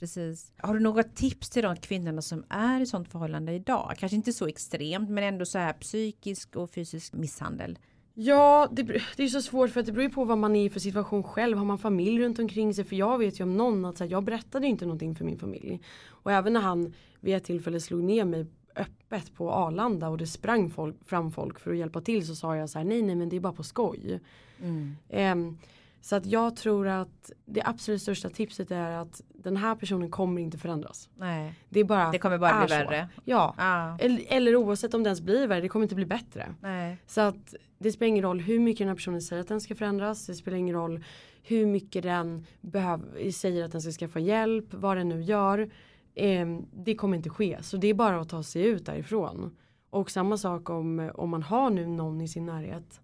[0.00, 0.52] Precis.
[0.56, 3.94] Har du några tips till de kvinnorna som är i sånt förhållande idag?
[3.98, 7.78] Kanske inte så extremt men ändå så här psykisk och fysisk misshandel.
[8.14, 8.82] Ja, det,
[9.16, 10.80] det är så svårt för att det beror ju på vad man är i för
[10.80, 11.58] situation själv.
[11.58, 12.84] Har man familj runt omkring sig?
[12.84, 15.38] För jag vet ju om någon att så här, jag berättade inte någonting för min
[15.38, 15.80] familj.
[16.08, 20.26] Och även när han vid ett tillfälle slog ner mig öppet på Arlanda och det
[20.26, 23.14] sprang folk, fram folk för att hjälpa till så sa jag så här nej nej
[23.14, 24.20] men det är bara på skoj.
[24.62, 24.96] Mm.
[25.08, 25.58] Ehm,
[26.00, 30.42] så att jag tror att det absolut största tipset är att den här personen kommer
[30.42, 31.08] inte förändras.
[31.16, 32.74] Nej, Det är bara det kommer bara bli så.
[32.74, 33.08] värre.
[33.24, 33.54] Ja.
[33.58, 33.98] Ja.
[34.00, 36.54] Eller, eller oavsett om det ens blir värre, det kommer inte bli bättre.
[36.60, 36.96] Nej.
[37.06, 39.74] Så att det spelar ingen roll hur mycket den här personen säger att den ska
[39.74, 40.26] förändras.
[40.26, 41.04] Det spelar ingen roll
[41.42, 45.70] hur mycket den behöver, säger att den ska skaffa hjälp, vad den nu gör.
[46.14, 47.58] Ehm, det kommer inte ske.
[47.62, 49.56] Så det är bara att ta sig ut därifrån.
[49.90, 53.00] Och samma sak om, om man har nu någon i sin närhet.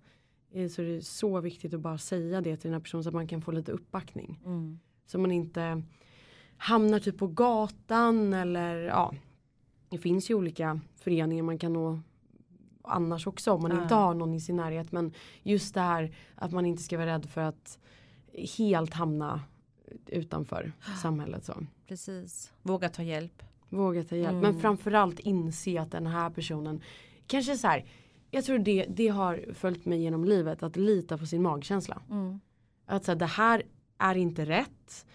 [0.52, 3.08] Eh, Så är det så viktigt att bara säga det till den här personen så
[3.10, 4.40] att man kan få lite uppbackning.
[4.44, 4.78] Mm.
[5.06, 5.82] Så man inte
[6.56, 9.14] hamnar typ på gatan eller ja.
[9.88, 12.00] Det finns ju olika föreningar man kan nå
[12.82, 13.82] annars också om man Ja.
[13.82, 14.92] inte har någon i sin närhet.
[14.92, 17.78] Men just det här att man inte ska vara rädd för att
[18.58, 19.40] helt hamna
[20.06, 21.44] utanför samhället.
[21.44, 21.54] Så.
[21.88, 22.52] Precis.
[22.62, 23.42] Våga ta hjälp.
[23.68, 24.30] Våga ta hjälp.
[24.30, 24.40] Mm.
[24.40, 26.80] Men framförallt inse att den här personen
[27.26, 27.84] kanske så här.
[28.36, 32.02] Jag tror det, det har följt mig genom livet att lita på sin magkänsla.
[32.10, 32.40] Mm.
[32.86, 33.62] Att här, det här
[33.98, 35.06] är inte rätt.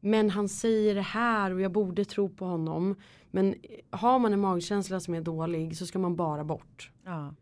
[0.00, 2.94] Men han säger det här och jag borde tro på honom.
[3.30, 3.54] Men
[3.90, 6.90] har man en magkänsla som är dålig så ska man bara bort.
[7.04, 7.34] Ja.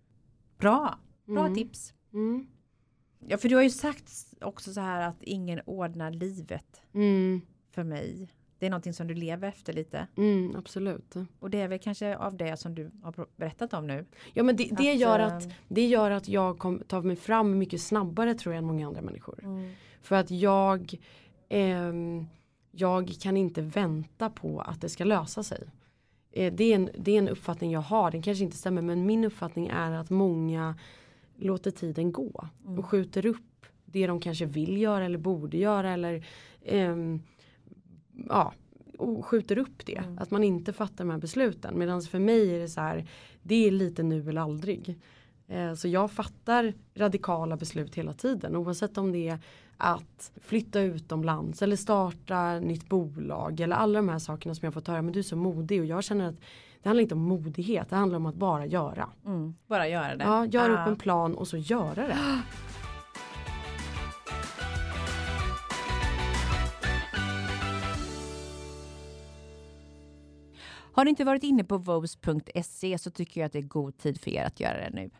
[0.58, 0.98] Bra.
[1.26, 1.54] Bra Mm.
[1.54, 1.94] tips.
[2.12, 2.46] Mm.
[3.26, 7.40] Ja, för du har ju sagt också så här att ingen ordnar livet Mm.
[7.70, 8.30] för mig.
[8.62, 10.06] Det är någonting som du lever efter lite.
[10.16, 11.14] Mm, absolut.
[11.38, 14.06] Och det är väl kanske av det som du har berättat om nu.
[14.32, 17.16] Ja men det, det, Att, gör, eh, att, det gör att jag kom, tar mig
[17.16, 19.44] fram mycket snabbare tror jag än många andra människor.
[19.44, 19.70] Mm.
[20.02, 20.94] För att jag,
[21.48, 22.26] ehm,
[22.70, 25.64] jag kan inte vänta på att det ska lösa sig.
[26.32, 29.06] Eh, det, är en, det är en uppfattning jag har, den kanske inte stämmer men
[29.06, 30.74] min uppfattning är att många
[31.36, 36.24] låter tiden gå och skjuter upp det de kanske vill göra eller borde göra eller
[36.64, 37.22] ehm,
[38.28, 38.52] ja,
[38.98, 40.02] och skjuter upp det.
[40.18, 41.78] Att man inte fattar de här besluten.
[41.78, 43.06] Medan för mig är det så här,
[43.42, 44.98] det är lite nu eller aldrig.
[45.48, 49.38] Eh, Så jag fattar radikala beslut hela tiden oavsett om det är
[49.76, 54.88] att flytta utomlands eller starta nytt bolag eller alla de här sakerna som jag fått
[54.88, 56.34] höra men du är så modig och jag känner att
[56.82, 59.08] det handlar inte om modighet det handlar om att bara göra.
[59.26, 59.54] Mm.
[59.66, 60.24] Bara göra det.
[60.24, 60.82] Ja, gör Ja.
[60.82, 62.16] upp en plan och så göra det.
[71.02, 74.20] Har ni inte varit inne på vos.se så tycker jag att det är god tid
[74.20, 75.10] för er att göra det nu.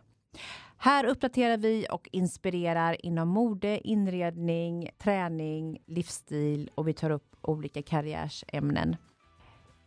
[0.77, 7.83] Här uppdaterar vi och inspirerar inom mode, inredning, träning, livsstil och vi tar upp olika
[7.83, 8.97] karriärsämnen.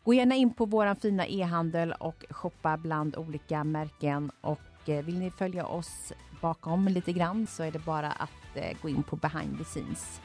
[0.04, 5.20] Gå gärna in på vår fina e-handel och shoppa bland olika märken och eh, vill
[5.20, 9.16] ni följa oss bakom lite grann så är det bara att eh, gå in på
[9.16, 10.22] behind the scenes.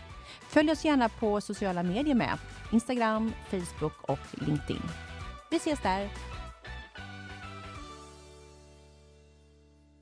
[0.48, 2.38] Följ oss gärna på sociala medier med
[2.72, 5.10] Instagram, Facebook och LinkedIn.
[5.50, 6.08] Vi ses där!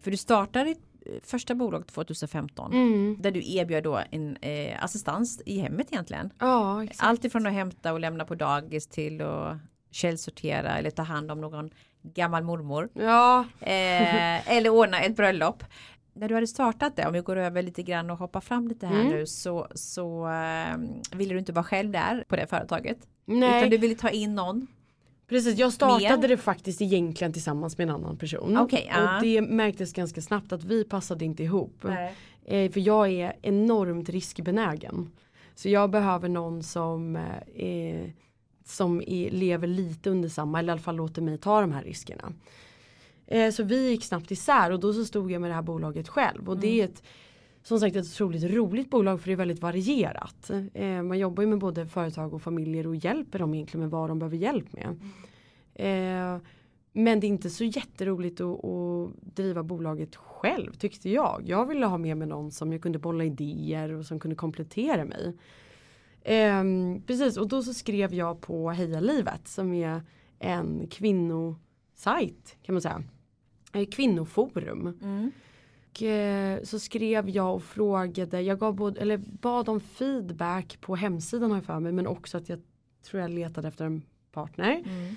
[0.03, 3.17] För du startade ditt eh, första bolag 2015 Mm.
[3.21, 6.31] där du erbjöd då en eh, assistans i hemmet egentligen.
[6.39, 7.03] Ja, exakt.
[7.09, 9.57] Allt ifrån att hämta och lämna på dagis till att
[9.91, 11.71] källsortera eller ta hand om någon
[12.03, 12.89] gammal mormor.
[12.95, 15.65] Ja, Eh, eller ordna ett bröllop.
[16.13, 18.87] När du hade startat det, om vi går över lite grann och hoppar fram lite
[18.87, 19.09] här Mm.
[19.13, 20.77] nu så, så eh,
[21.19, 22.99] ville du inte vara själv där på det företaget.
[23.25, 23.59] nej.
[23.59, 24.67] Utan du ville ta in någon.
[25.29, 26.29] Precis, jag startade Mer?
[26.29, 28.59] det faktiskt egentligen tillsammans med en annan person.
[28.59, 29.17] Okej, ja.
[29.17, 31.85] Och det märktes ganska snabbt att vi passade inte ihop.
[32.45, 35.11] Eh, för jag är enormt riskbenägen.
[35.55, 37.23] Så jag behöver någon som, eh,
[37.55, 38.13] är,
[38.65, 41.83] som är, lever lite under samma, eller i alla fall låter mig ta de här
[41.83, 42.33] riskerna.
[43.27, 46.09] Eh, så vi gick snabbt isär och då så stod jag med det här bolaget
[46.09, 46.49] själv.
[46.49, 47.03] Och det är ett
[47.69, 50.51] som sagt ett otroligt roligt bolag för det är väldigt varierat.
[50.75, 54.11] Eh, man jobbar ju med både företag och familjer och hjälper dem egentligen med vad
[54.11, 54.87] de behöver hjälp med.
[55.75, 56.41] Eh,
[56.93, 61.43] men det är inte så jätteroligt att, att driva bolaget själv tyckte jag.
[61.45, 65.05] Jag ville ha med mig någon som jag kunde bolla idéer och som kunde komplettera
[65.05, 65.37] mig.
[66.23, 66.65] Eh,
[67.07, 70.03] precis och då så skrev jag på Heja Livet som är
[70.39, 73.03] en kvinnosajt kan man säga.
[73.73, 74.99] Eh, kvinnoforum.
[75.03, 75.31] Mm.
[75.99, 80.97] Och, eh, så skrev jag och frågade, jag gav både, eller bad om feedback på
[80.97, 82.61] hemsidan har jag för mig men också att jag
[83.03, 84.83] tror jag letade efter en partner.
[84.87, 85.17] Mm.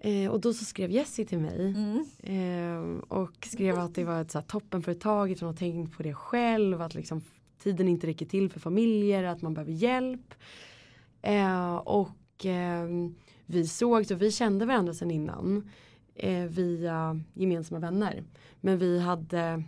[0.00, 2.04] Eh, och då så skrev Jessie till mig Mm.
[2.22, 6.02] eh, och skrev att det var ett så här, toppenföretag, att hon har tänkt på
[6.02, 7.20] det själv, att liksom
[7.62, 10.34] tiden inte räcker till för familjer, att man behöver hjälp.
[11.22, 12.46] Eh, och
[13.46, 15.70] vi såg, så vi kände varandra sedan innan
[16.48, 18.24] via gemensamma vänner.
[18.60, 19.64] Men vi hade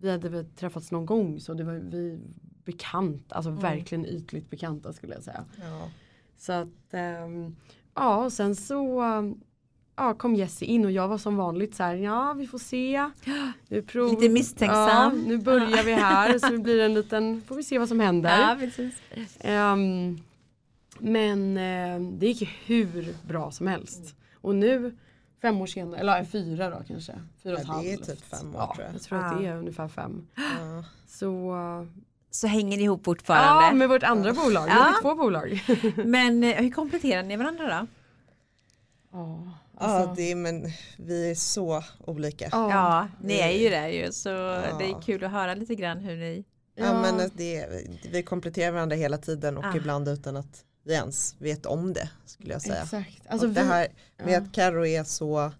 [0.00, 2.20] vi hade väl träffats någon gång så det var vi
[2.64, 5.44] bekant, alltså verkligen ytligt bekanta skulle jag säga.
[5.60, 5.90] Ja.
[6.36, 7.56] Så att ehm,
[7.94, 9.02] ja och sen så
[9.96, 13.10] ja, kom Jessie in och jag var som vanligt så här ja vi får se.
[13.68, 14.88] Nu prov, Lite misstänksam.
[14.88, 18.00] Ja, nu börjar vi här så det blir en liten, får vi se vad som
[18.00, 18.40] händer.
[18.40, 18.94] Ja, precis.
[19.40, 20.18] Ehm,
[20.98, 24.14] men ehm, det gick hur bra som helst.
[24.34, 24.96] Och nu
[25.48, 27.12] fem år senare, eller ja, fyra då kanske.
[27.42, 28.94] Fyra och ett Ja, det är typ fem år, ja, tror jag.
[28.94, 29.52] jag tror att det Ja.
[29.52, 30.26] är ungefär fem.
[30.36, 30.84] Ja.
[31.08, 31.52] Så
[32.30, 33.78] Så hänger ni ihop ja, fortfarande.
[33.78, 34.68] med vårt andra bolag.
[34.68, 34.72] Ja.
[34.72, 35.60] har vi två bolag.
[36.04, 37.86] Men eh, hur kompletterar ni varandra då?
[39.12, 39.48] Ja,
[39.80, 40.62] Ja, alltså, det är, men
[40.96, 42.48] vi är så olika.
[42.52, 42.70] ja.
[42.70, 44.78] Ja, ni är ju det ju så Ja.
[44.78, 47.66] det är kul att höra lite grann hur ni Ja, men det,
[48.12, 49.76] vi kompletterar varandra hela tiden och Ah.
[49.76, 52.82] ibland utan att vi ens vet om det skulle jag säga.
[52.82, 53.22] Exakt.
[53.28, 53.88] Alltså och det här
[54.24, 54.38] med ja.
[54.38, 55.52] att Karo är så,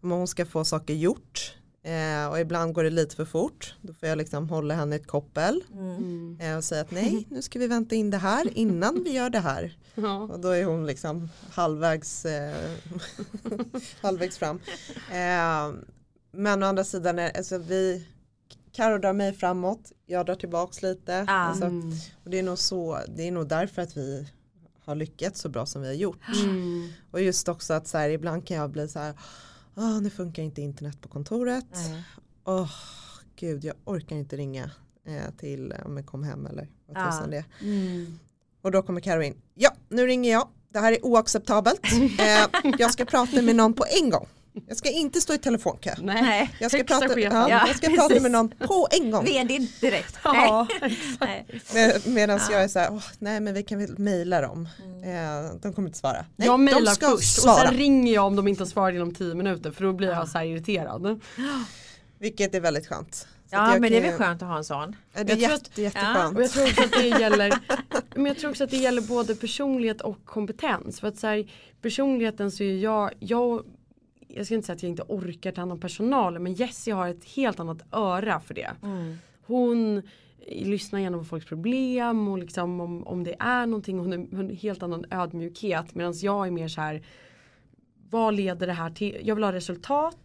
[0.00, 3.94] om hon ska få saker gjort eh, och ibland går det lite för fort, då
[3.94, 6.38] får jag liksom hålla henne i ett koppel mm.
[6.40, 9.30] eh, och säga att nej, nu ska vi vänta in det här innan vi gör
[9.30, 9.78] det här.
[9.94, 10.18] ja.
[10.18, 12.70] Och då är hon liksom halvvägs, eh,
[14.00, 14.60] halvvägs fram.
[15.10, 15.72] Eh,
[16.32, 18.06] men å andra sidan, är, alltså vi,
[18.72, 21.24] Karo drar mig framåt, jag drar tillbaks lite.
[21.28, 21.32] Ah.
[21.32, 21.92] Alltså, Mm.
[22.24, 24.26] och det är nog så, det är nog därför att vi
[24.84, 26.20] har lyckats så bra som vi har gjort.
[26.44, 26.88] Mm.
[27.10, 29.14] Och just också att så här, ibland kan jag bli så här,
[29.76, 31.66] "Åh, nu funkar inte internet på kontoret.
[32.44, 32.70] Åh,
[33.36, 34.70] gud, jag orkar inte ringa
[35.06, 37.10] eh, till om jag kom hem eller vad Ja.
[37.10, 37.44] tusan det är.
[37.60, 38.18] Mm.
[38.62, 40.48] Och då kommer Karo in, ja, nu ringer jag.
[40.68, 41.80] Det här är oacceptabelt.
[42.18, 44.26] eh, jag ska prata med någon på en gång.
[44.68, 45.94] Jag ska inte stå i telefonkö.
[46.02, 46.50] Nej.
[46.60, 49.24] Jag ska, prata, ja, Ja, jag ska prata med någon på en gång.
[49.24, 50.18] vd direkt.
[50.24, 50.66] Ja.
[51.74, 54.68] Med, Medan jag är så här, "Åh, nej men vi kan väl mejla dem.
[55.04, 56.24] Eh, de kommer inte svara.
[56.36, 57.68] Nej, jag de mejlar ska först och svara.
[57.68, 60.28] sen ringer jag om de inte har svarat inom tio minuter för då blir jag
[60.28, 61.20] så här irriterad.
[62.18, 63.28] Vilket är väldigt skönt.
[63.50, 64.96] Ja men det är väl skönt att ha en sån.
[65.14, 66.36] Det är Jag att- jätteskönt.
[66.36, 67.58] Och jag tror också att det gäller
[68.14, 71.00] Men jag tror också att det gäller både personlighet och kompetens.
[71.00, 71.50] För att så här,
[71.82, 73.62] personligheten så är jag, jag
[74.36, 77.08] jag ska inte säga att jag inte orkar ta hand om personalen men Jessie har
[77.08, 78.70] ett helt annat öra för det.
[79.46, 80.02] Hon
[80.48, 83.98] lyssnar gärna på folks problem och liksom om, om det är någonting.
[83.98, 87.02] Hon har en helt annan ödmjukhet medan jag är mer så här
[88.10, 89.20] vad leder det här till?
[89.22, 90.18] Jag vill ha resultat.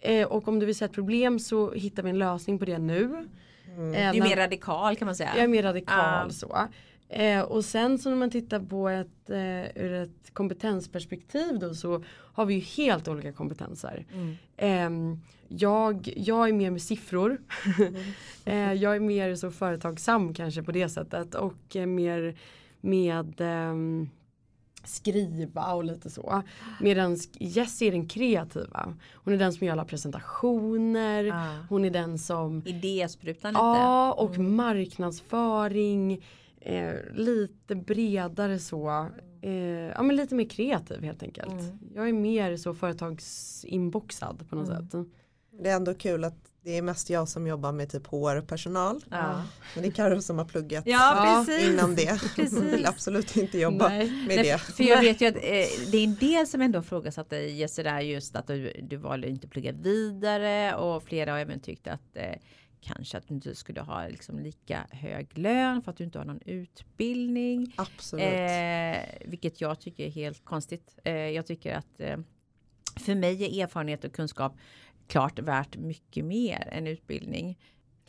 [0.00, 2.78] Eh, och om du vill se ett problem så hittar vi en lösning på det
[2.78, 3.02] nu.
[3.04, 5.30] Eh, Du är när- mer radikal kan man säga.
[5.34, 6.30] jag är mer radikal Ja.
[6.30, 6.58] så.
[7.08, 12.04] Eh, och sen så när man tittar på ett, eh, ur ett kompetensperspektiv då så
[12.08, 14.06] har vi ju helt olika kompetenser.
[14.12, 14.36] Mm.
[14.56, 17.38] Eh, jag, jag är mer med siffror.
[18.44, 22.36] eh, jag är mer så företagsam kanske på det sättet och mer
[22.80, 24.08] med ehm,
[24.84, 26.42] skriva och lite så.
[26.80, 28.94] Medan Jessie är den kreativa.
[29.12, 31.30] Hon är den som gör alla presentationer.
[31.32, 31.64] Ah.
[31.68, 33.60] Hon är den som Idésprutan lite.
[33.60, 36.22] Ja och marknadsföring.
[36.68, 39.08] Eh, lite bredare så.
[39.42, 39.52] Eh,
[39.94, 41.52] ja men lite mer kreativ helt enkelt.
[41.52, 41.78] Mm.
[41.94, 44.88] Jag är mer så företagsinboxad på något Mm.
[44.90, 45.06] sätt.
[45.62, 49.04] Det är ändå kul att det är mest jag som jobbar med typ HR-personal.
[49.10, 49.42] Ja.
[49.74, 52.20] Men det är Karo som har pluggat Ja, innan det.
[52.36, 52.62] Precis.
[52.62, 54.10] Vill absolut inte jobba Nej.
[54.10, 54.58] med Nej, det.
[54.58, 55.40] För jag vet ju att eh,
[55.90, 59.46] det är en del som ändå frågasatte Jesse där just att du, du valde inte
[59.46, 62.24] att plugga vidare och flera har även tyckt att eh,
[62.80, 66.24] kanske att du inte skulle ha liksom lika hög lön för att du inte har
[66.24, 67.72] någon utbildning.
[67.76, 68.24] Absolut.
[68.24, 70.98] Eh, vilket jag tycker är helt konstigt.
[71.04, 72.16] Eh, jag tycker att eh,
[72.96, 74.56] för mig är erfarenhet och kunskap
[75.06, 77.58] klart värt mycket mer än utbildning.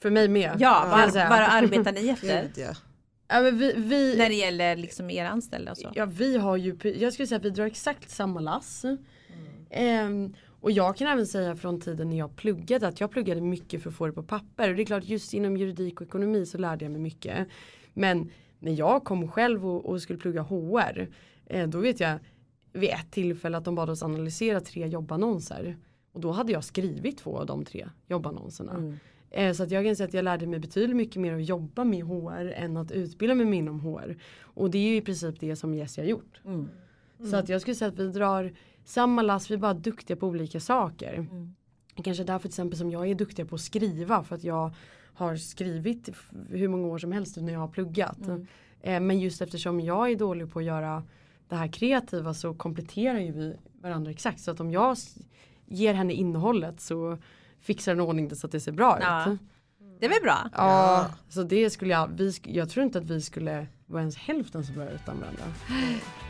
[0.01, 0.57] För mig med.
[0.59, 1.29] Ja, bara, säga.
[1.29, 2.73] bara arbetar ni efter ja.
[3.31, 5.91] Ja, vi, vi, när det gäller liksom era anställda och så.
[5.95, 8.83] Ja vi har ju, jag skulle säga att vi drar exakt samma lass.
[8.83, 10.33] Mm.
[10.61, 13.89] Och jag kan även säga från tiden när jag pluggade att jag pluggade mycket för
[13.89, 14.69] att få det på papper.
[14.69, 17.47] Och det är klart just inom juridik och ekonomi så lärde jag mig mycket.
[17.93, 18.29] Men
[18.59, 21.07] när jag kom själv och, och skulle plugga HR.
[21.45, 22.19] Eh, då vet jag
[22.73, 25.77] vid ett tillfälle att de bad oss analysera tre jobbannonser.
[26.11, 28.73] Och då hade jag skrivit två av de tre jobbannonserna.
[28.73, 28.97] Mm.
[29.31, 31.83] Eh, Så att jag kan säga att jag lärde mig betydligt mycket mer att jobba
[31.83, 34.17] med HR än att utbilda mig inom HR.
[34.41, 36.41] Och det är ju i princip det som Jessie har gjort.
[36.45, 36.69] Mm.
[37.29, 38.53] Så att jag skulle säga att vi drar
[38.89, 41.13] samma lass, vi är bara duktiga på olika saker.
[41.13, 41.55] Mm.
[42.03, 44.71] Kanske därför till exempel som jag är duktig på att skriva för att jag
[45.13, 46.09] har skrivit
[46.49, 48.17] hur många år som helst när jag har pluggat.
[48.27, 48.47] Mm.
[48.81, 51.03] Eh, Men just eftersom jag är dålig på att göra
[51.47, 54.39] det här kreativa så kompletterar ju vi varandra exakt.
[54.39, 54.97] Så att om jag
[55.65, 57.17] ger henne innehållet så
[57.59, 59.31] fixar den ordning det så att det ser bra Ja.
[59.31, 59.39] ut.
[59.99, 60.49] Det är väl bra?
[60.55, 64.63] Ja, så det skulle jag, vi, jag tror inte att vi skulle vara ens hälften
[64.65, 65.43] så bra utan varandra.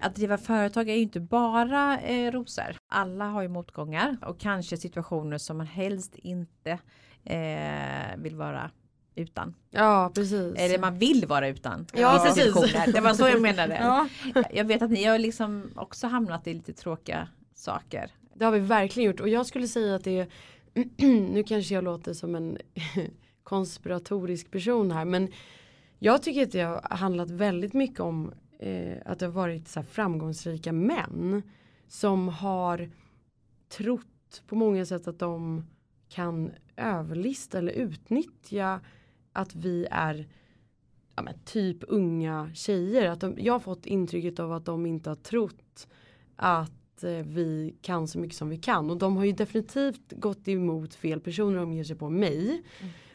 [0.00, 2.76] Att driva företag är ju inte bara eh, rosor.
[2.88, 6.78] Alla har ju motgångar och kanske situationer som man helst inte
[7.24, 8.70] eh, vill vara
[9.14, 9.54] utan.
[9.70, 10.54] Ja precis.
[10.56, 11.86] Eller man vill vara utan.
[11.92, 12.44] Ja, Vissa precis.
[12.44, 12.92] situationer.
[12.92, 13.78] Det var så jag menade.
[13.80, 14.08] Ja.
[14.50, 18.10] Jag vet att ni har liksom också hamnat i lite tråkiga saker.
[18.34, 20.26] Det har vi verkligen gjort och jag skulle säga att det är
[21.32, 22.58] nu kanske jag låter som en
[23.42, 25.28] konspiratorisk person här men
[25.98, 29.80] jag tycker att det har handlat väldigt mycket om eh, att det har varit så
[29.80, 31.42] här framgångsrika män
[31.88, 32.90] som har
[33.68, 35.66] trott på många sätt att de
[36.08, 38.80] kan överlista eller utnyttja
[39.32, 40.28] att vi är
[41.16, 43.10] ja, men typ unga tjejer.
[43.10, 45.88] Att de, jag har fått intrycket av att de inte har trott
[46.36, 48.90] att eh, vi kan så mycket som vi kan.
[48.90, 52.62] Och de har ju definitivt gått emot fel personer om de ger sig på mig.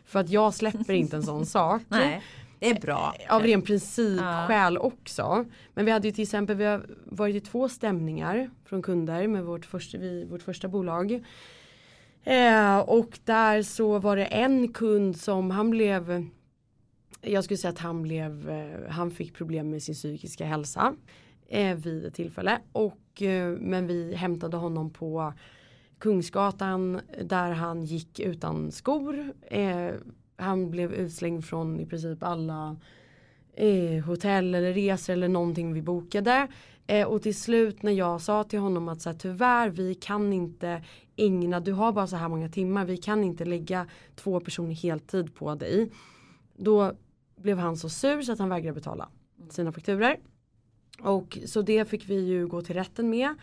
[0.06, 1.82] För att jag släpper inte en sån sak.
[1.88, 2.24] Nej,
[2.66, 3.14] det är bra.
[3.30, 4.80] Av ren princip Ja.
[4.80, 5.46] också.
[5.74, 9.44] Men vi hade ju till exempel, vi har varit i två stämningar från kunder med
[9.44, 11.24] vårt första, vi, vårt första bolag.
[12.24, 16.26] Eh, och där så var det en kund som han blev
[17.22, 20.96] jag skulle säga att han blev, eh, han fick problem med sin psykiska hälsa
[21.50, 22.60] eh, vid ett tillfälle.
[22.72, 25.34] Och, eh, men vi hämtade honom på
[26.00, 29.34] Kungsgatan där han gick utan skor.
[29.42, 29.92] Eh,
[30.38, 32.76] han blev utslängd från i princip alla
[33.54, 36.48] eh, hotell eller resor eller någonting vi bokade.
[36.88, 40.34] Eh, och till slut när jag sa till honom att så här, tyvärr vi kan
[40.34, 40.84] inte
[41.16, 45.36] ägna, du har bara så här många timmar, vi kan inte lägga två personer heltid
[45.36, 45.92] på dig.
[46.58, 46.94] Då
[47.36, 49.10] blev han så sur så att han vägrade betala
[49.50, 50.18] sina fakturer.
[51.00, 53.36] Och så det fick vi ju gå till rätten med.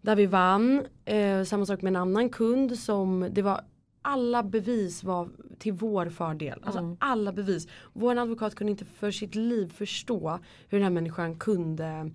[0.00, 0.86] Där vi vann.
[1.04, 3.60] Eh, samma sak med en annan kund som det var
[4.02, 5.28] alla bevis var
[5.58, 6.60] till vår fördel.
[6.62, 6.96] Alltså Mm.
[7.00, 7.68] alla bevis.
[7.92, 10.38] Vår advokat kunde inte för sitt liv förstå
[10.68, 12.10] hur den här människan kunde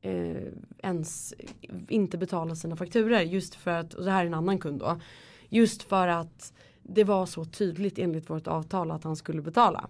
[0.00, 0.36] eh,
[0.78, 1.34] ens
[1.88, 3.20] inte betala sina fakturer.
[3.22, 5.00] Just för att, och det här är en annan kund då.
[5.48, 9.88] Just för att det var så tydligt enligt vårt avtal att han skulle betala.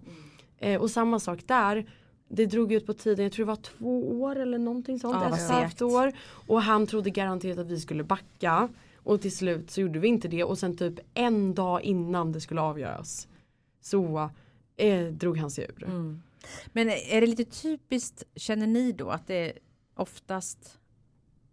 [0.58, 1.90] Eh, och samma sak där.
[2.30, 5.16] Det drog ut på tiden, jag tror det var två år eller någonting sånt.
[5.20, 6.12] Ja, ett vad och ett halvt år.
[6.46, 8.68] Och han trodde garanterat att vi skulle backa.
[9.08, 10.44] Och till slut så gjorde vi inte det.
[10.44, 13.28] Och sen typ en dag innan det skulle avgöras.
[13.80, 14.30] Så
[14.76, 15.84] eh, drog han sig ur.
[15.84, 16.22] Mm.
[16.72, 19.58] Men är det lite typiskt, känner ni då att det är
[19.94, 20.78] oftast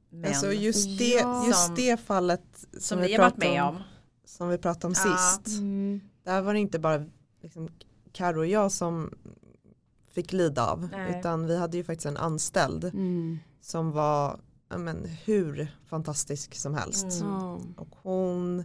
[0.10, 1.48] män Alltså just det, Ja.
[1.48, 3.82] just det fallet som, som vi ni har med om, om.
[4.26, 5.18] som vi pratade om Ja.
[5.18, 5.60] sist.
[5.60, 6.02] Mm.
[6.24, 7.06] Där var det inte bara
[7.42, 7.70] liksom
[8.12, 9.14] Karo och jag som
[10.12, 10.90] fick lida av.
[10.92, 11.20] Nej.
[11.20, 13.40] Utan vi hade ju faktiskt en anställd Mm.
[13.62, 14.40] som var
[14.70, 17.22] men, hur fantastisk som helst.
[17.22, 17.74] Mm.
[17.78, 18.64] Och hon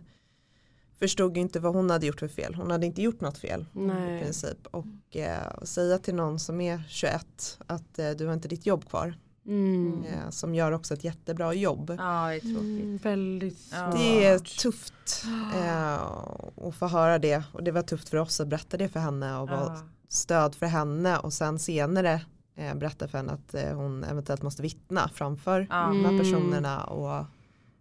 [0.99, 2.55] förstod inte vad hon hade gjort för fel.
[2.55, 4.23] Hon hade inte gjort något fel i Nej.
[4.23, 4.67] princip.
[4.71, 8.89] Och eh, säga till någon som är 21 att eh, du har inte ditt jobb
[8.89, 9.15] kvar.
[9.47, 10.05] Mm.
[10.05, 11.95] Eh, som gör också ett jättebra jobb.
[11.99, 12.59] Ja, det är tråkigt.
[12.61, 13.93] Mm, väldigt svårt.
[13.93, 15.25] Det är tufft
[15.55, 15.95] eh,
[16.69, 19.39] att få höra det och det var tufft för oss att berätta det för henne
[19.39, 19.81] och vara Ja.
[20.09, 22.21] stöd för henne och sen senare
[22.61, 25.77] eh, berätta för henne att eh, hon eventuellt måste vittna framför Ja.
[25.87, 26.19] de här Mm.
[26.19, 27.17] personerna och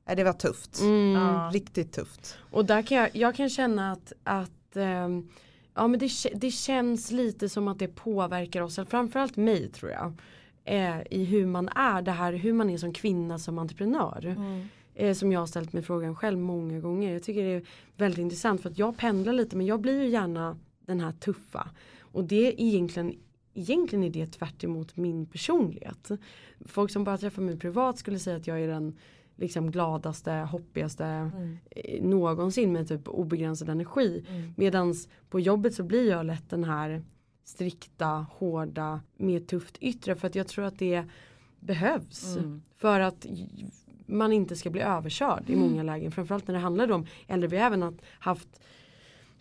[0.09, 0.81] eh, det var tufft.
[0.81, 1.51] Mm.
[1.51, 2.37] Riktigt tufft.
[2.51, 5.29] Och där kan jag, jag kan känna att, att ehm,
[5.75, 10.13] ja, men det, det känns lite som att det påverkar oss, framförallt mig tror jag.
[10.65, 14.25] Eh, I hur man är, det här hur man är som kvinna som entreprenör.
[14.25, 14.67] Mm.
[14.95, 17.13] Eh, som jag har ställt mig frågan själv många gånger.
[17.13, 17.63] Jag tycker det är
[17.97, 21.69] väldigt intressant för att jag pendlar lite men jag blir ju gärna den här tuffa.
[22.11, 23.15] Och det är egentligen
[23.59, 26.11] Egentligen är det tvärt emot min personlighet.
[26.65, 28.97] Folk som bara träffar mig privat skulle säga att jag är den
[29.35, 31.57] liksom gladaste, hoppigaste Mm.
[31.71, 34.25] eh, någonsin med typ obegränsad energi.
[34.29, 34.53] Mm.
[34.57, 37.03] Medans på jobbet så blir jag lätt den här
[37.43, 41.03] strikta, hårda, med tufft yttre för att jag tror att det
[41.59, 42.37] behövs.
[42.37, 42.61] Mm.
[42.77, 43.25] För att
[44.05, 46.11] man inte ska bli överkörd i många lägen.
[46.11, 47.47] Framförallt när det handlar om äldre.
[47.47, 48.61] Vi har även haft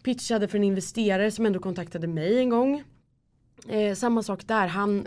[0.02, 2.84] pitchade för en investerare som ändå kontaktade mig en gång.
[3.68, 4.66] Eh, samma sak där.
[4.66, 5.06] Han,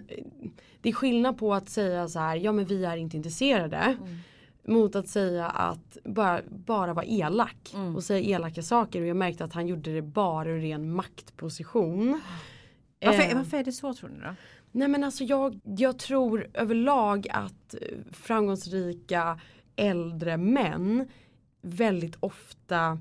[0.82, 3.78] det är skillnad på att säga så här, ja men vi är inte intresserade.
[3.78, 4.18] Mm.
[4.68, 7.72] Mot att säga att bara, bara vara elak.
[7.74, 7.96] Mm.
[7.96, 9.02] Och säga elaka saker.
[9.02, 12.22] Och jag märkte att han gjorde det bara ur ren maktposition.
[13.06, 14.36] Varför, Eh, varför är det så tror ni då?
[14.72, 19.40] Nej men alltså jag, jag tror överlag att eh, framgångsrika
[19.76, 21.08] äldre män
[21.62, 23.00] väldigt ofta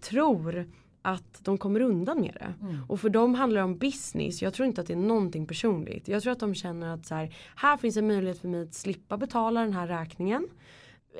[0.00, 0.70] tror
[1.02, 2.54] att de kommer undan med det.
[2.66, 2.82] Mm.
[2.88, 4.42] Och för dem handlar det om business.
[4.42, 6.08] Jag tror inte att det är någonting personligt.
[6.08, 8.74] Jag tror att de känner att så här, här finns en möjlighet för mig att
[8.74, 10.48] slippa betala den här räkningen.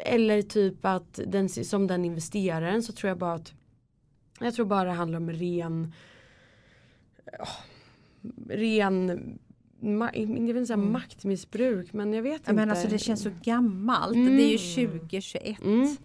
[0.04, 3.52] Eller typ att den, som den investeraren så tror jag bara att
[4.40, 5.92] jag tror bara det handlar om ren
[7.38, 7.48] ja,
[8.48, 9.38] ren
[9.80, 10.92] jag inte säga Mm.
[10.92, 12.52] maktmissbruk men jag vet inte.
[12.52, 14.14] men alltså det känns så gammalt.
[14.14, 14.36] Mm.
[14.36, 15.62] Det är ju 2021.
[15.62, 15.96] Mm.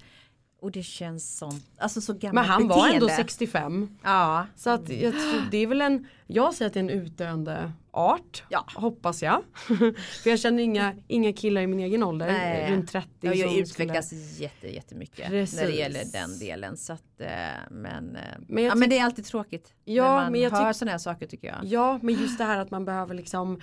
[0.65, 3.15] Och det känns sånt, alltså så gammalt Men han var ändå beteende.
[3.15, 3.97] 65.
[4.03, 4.47] Ja.
[4.55, 7.71] Så att jag tror det är väl en, jag säger att det är en utdöende
[7.91, 8.43] art.
[8.49, 8.65] Ja.
[8.75, 9.41] Hoppas jag.
[10.23, 12.71] För jag känner inga, inga killar i min egen ålder, Nej.
[12.71, 13.09] runt 30.
[13.21, 15.59] Ja, jag som utvecklas jätte, jättemycket Precis.
[15.59, 16.77] när det gäller den delen.
[16.77, 17.27] Så att, eh,
[17.71, 20.73] men, eh, Men ja, men det är alltid tråkigt Ja, när man men jag hör
[20.73, 21.57] sådana här saker tycker jag.
[21.57, 23.61] skulle, ja men just det här att man behöver liksom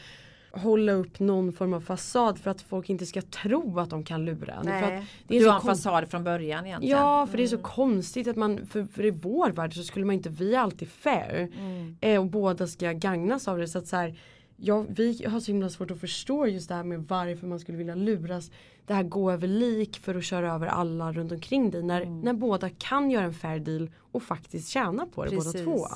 [0.52, 4.24] hålla upp någon form av fasad för att folk inte ska tro att de kan
[4.24, 4.64] lura en.
[4.64, 6.98] För att Nej, det är du har en fasad från början egentligen.
[6.98, 7.62] Ja för det är så Mm.
[7.64, 10.88] konstigt att man, för, för i vår värld så skulle man inte, vi är alltid
[10.88, 11.48] fair.
[11.58, 11.96] Mm.
[12.00, 13.68] Eh, och båda ska gagnas av det.
[13.68, 14.18] Så att så här,
[14.56, 17.78] ja, vi har så himla svårt att förstå just det här med varför man skulle
[17.78, 18.50] vilja luras.
[18.86, 21.82] Det här gå över lik för att köra över alla runt omkring dig.
[21.82, 22.20] När, Mm.
[22.20, 25.64] när båda kan göra en fair deal och faktiskt tjäna på det Precis.
[25.64, 25.86] båda två.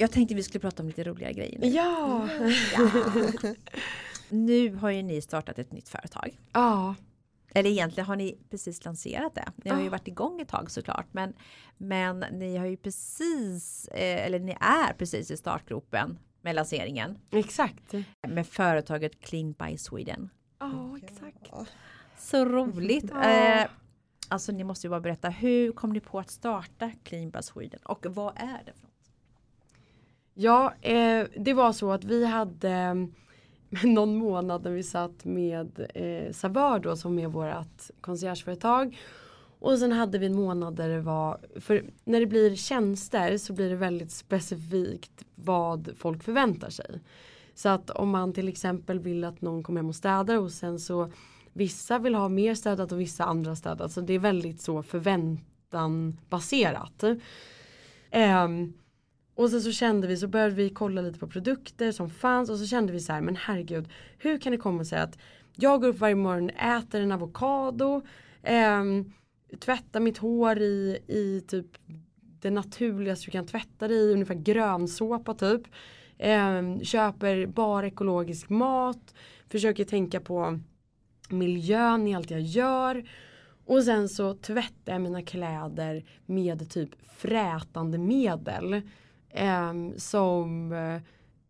[0.00, 1.66] Jag tänkte vi skulle prata om lite roliga grejer nu.
[1.66, 2.28] Ja.
[4.28, 6.38] Nu har ju ni startat ett nytt företag.
[6.52, 6.94] ja.
[7.54, 9.52] Eller egentligen har ni precis lanserat det.
[9.56, 11.06] Ni har ju varit igång ett tag såklart.
[11.12, 11.34] Men,
[11.76, 17.18] men ni har ju precis, eh, eller ni är precis i startgropen med lanseringen.
[17.30, 17.94] Exakt.
[18.28, 20.30] Med företaget Clean by Sweden.
[20.60, 21.48] Ja exakt.
[21.50, 21.66] Ja.
[22.18, 23.10] Så roligt.
[23.10, 23.30] Ja.
[23.30, 23.66] Eh,
[24.28, 27.80] alltså ni måste ju bara berätta, hur kom ni på att starta Clean by Sweden
[27.84, 28.89] och vad är det för?
[30.42, 32.94] Ja, eh, det var så att vi hade eh,
[33.84, 38.98] någon månad när vi satt med eh, Savör då som är vårat conciergeföretag.
[39.58, 43.52] Och sen hade vi en månad där det var, för när det blir tjänster så
[43.52, 47.00] blir det väldigt specifikt vad folk förväntar sig.
[47.54, 50.80] Så att om man till exempel vill att någon kommer hem och städar och sen
[50.80, 51.12] så
[51.52, 53.92] vissa vill ha mer städat och vissa andra städat.
[53.92, 57.04] Så det är väldigt så förväntan baserat.
[58.10, 58.72] Ehm,
[59.40, 62.58] och sen så kände vi så började vi kolla lite på produkter som fanns och
[62.58, 63.88] så kände vi så här men herregud
[64.18, 65.18] hur kan det komma sig att
[65.56, 68.02] jag går upp varje morgon äter en avokado
[68.42, 68.84] eh,
[69.60, 71.66] tvättar mitt hår i, i typ
[72.40, 75.62] det naturligaste du kan tvätta det i ungefär grönsåpa typ.
[76.18, 79.14] Eh, köper bara ekologisk mat
[79.48, 80.60] försöker tänka på
[81.28, 83.08] miljön i allt jag gör.
[83.66, 88.82] Och sen så tvättar jag mina kläder med typ frätande medel
[89.30, 90.72] eh, som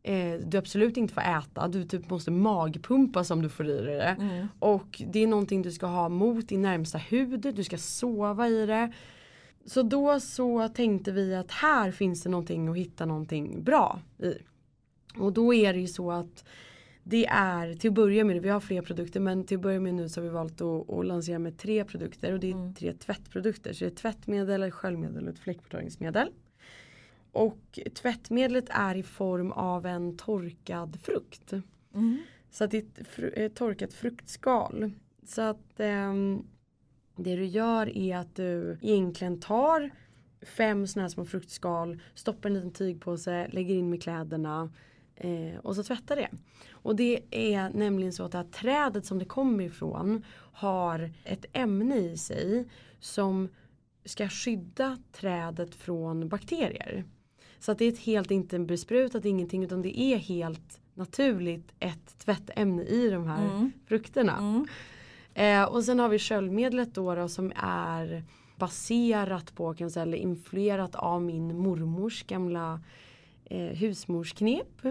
[0.03, 1.69] eh, du absolut inte får äta.
[1.69, 4.17] Du typ måste magpumpa som du får i dig det.
[4.21, 4.47] Mm.
[4.59, 7.55] Och det är någonting du ska ha mot din närmsta hud.
[7.55, 8.93] Du ska sova i det.
[9.65, 14.35] Så då så tänkte vi att här finns det någonting att hitta någonting bra i.
[15.17, 16.45] Och då är det ju så att
[17.03, 19.95] det är till att börja med, vi har fler produkter men till att börja med
[19.95, 22.75] nu så har vi valt att, att lansera med tre produkter och det är Mm.
[22.75, 23.73] tre tvättprodukter.
[23.73, 26.29] Så det är tvättmedel, sköljmedel och ett fläckborttagningsmedel.
[27.33, 31.53] Och tvättmedlet är i form av en torkad frukt.
[31.95, 32.19] Mm.
[32.51, 34.93] Så att det är ett fru- torkat fruktskal.
[35.27, 36.47] Så att ehm,
[37.17, 39.91] det du gör är att du egentligen tar
[40.43, 44.73] fem sådana här små fruktskal, stoppar en liten tygpåse, lägger in med kläderna
[45.17, 46.29] eh, och så tvättar det.
[46.71, 51.45] Och det är nämligen så att det här trädet som det kommer ifrån har ett
[51.53, 52.69] ämne i sig
[53.01, 53.49] som
[54.05, 57.05] ska skydda trädet från bakterier.
[57.61, 62.19] Så att det är ett helt inte besprutat ingenting utan det är helt naturligt ett
[62.19, 63.73] tvättämne i de här Mm.
[63.87, 64.39] frukterna.
[64.39, 64.67] Mm.
[65.35, 68.25] Eh, och sen har vi sköljmedlet då, då som är
[68.57, 72.81] baserat på kan säga, eller influerat av min mormors gamla
[73.45, 74.85] eh, husmorsknep.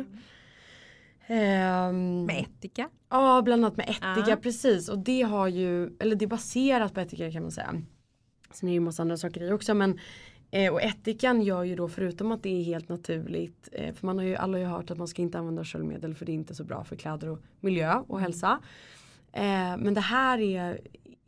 [1.27, 2.89] Ehm, Med ättika.
[3.09, 4.35] Ja, bland annat med ättika, Ja.
[4.41, 4.89] precis.
[4.89, 7.81] Och det har ju, eller det är baserat på ättika kan man säga.
[8.51, 9.99] Sen är det ju massa andra saker i också men
[10.51, 14.17] eh, och ättikan gör ju då förutom att det är helt naturligt eh, för man
[14.17, 16.33] har ju alla har ju hört att man ska inte använda sköljmedel för det är
[16.33, 18.59] inte så bra för kläder och miljö och hälsa.
[19.31, 20.79] Eh, men det här är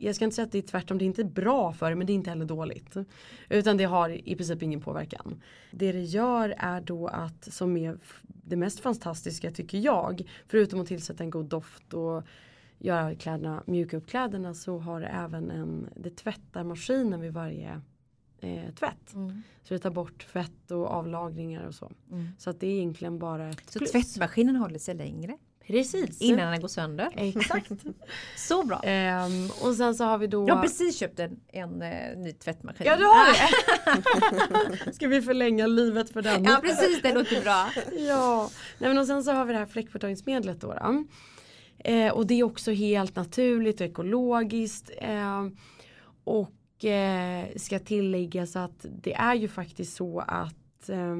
[0.02, 2.06] jag ska inte säga att det är tvärtom, det är inte bra för det men
[2.06, 2.96] det är inte heller dåligt.
[3.48, 5.42] Utan det har i princip ingen påverkan.
[5.70, 10.86] Det det gör är då att, som är det mest fantastiska tycker jag, förutom att
[10.86, 12.22] tillsätta en god doft och
[12.78, 17.80] göra kläderna, mjuka upp kläderna så har det även en, det tvättar maskinen vid varje
[18.42, 19.14] eh, tvätt.
[19.14, 19.42] Mm.
[19.62, 21.90] Så det tar bort fett och avlagringar och så.
[22.10, 22.28] Mm.
[22.38, 23.90] Så att det är egentligen bara ett Så plus.
[23.92, 25.36] tvättmaskinen håller sig längre
[25.66, 26.20] Precis.
[26.20, 27.08] innan den går sönder.
[27.16, 27.72] Exakt.
[28.36, 28.80] Så bra.
[28.84, 32.32] Ehm, och sen så har vi då Jag har precis köpt en, en eh, ny
[32.32, 32.86] tvättmaskin.
[32.86, 33.26] Ja du har
[34.86, 34.92] det!
[34.94, 36.44] Ska vi förlänga livet för den?
[36.44, 37.70] Ja precis, det låter bra.
[38.08, 40.74] Ja, Nej, men och sen så har vi det här fläckborttagningsmedlet då.
[40.74, 41.04] då.
[41.84, 44.90] Eh, och det är också helt naturligt och ekologiskt.
[44.98, 45.46] Eh,
[46.24, 46.50] och
[46.84, 51.16] eh, ska tilläggas att det är ju faktiskt så att eh,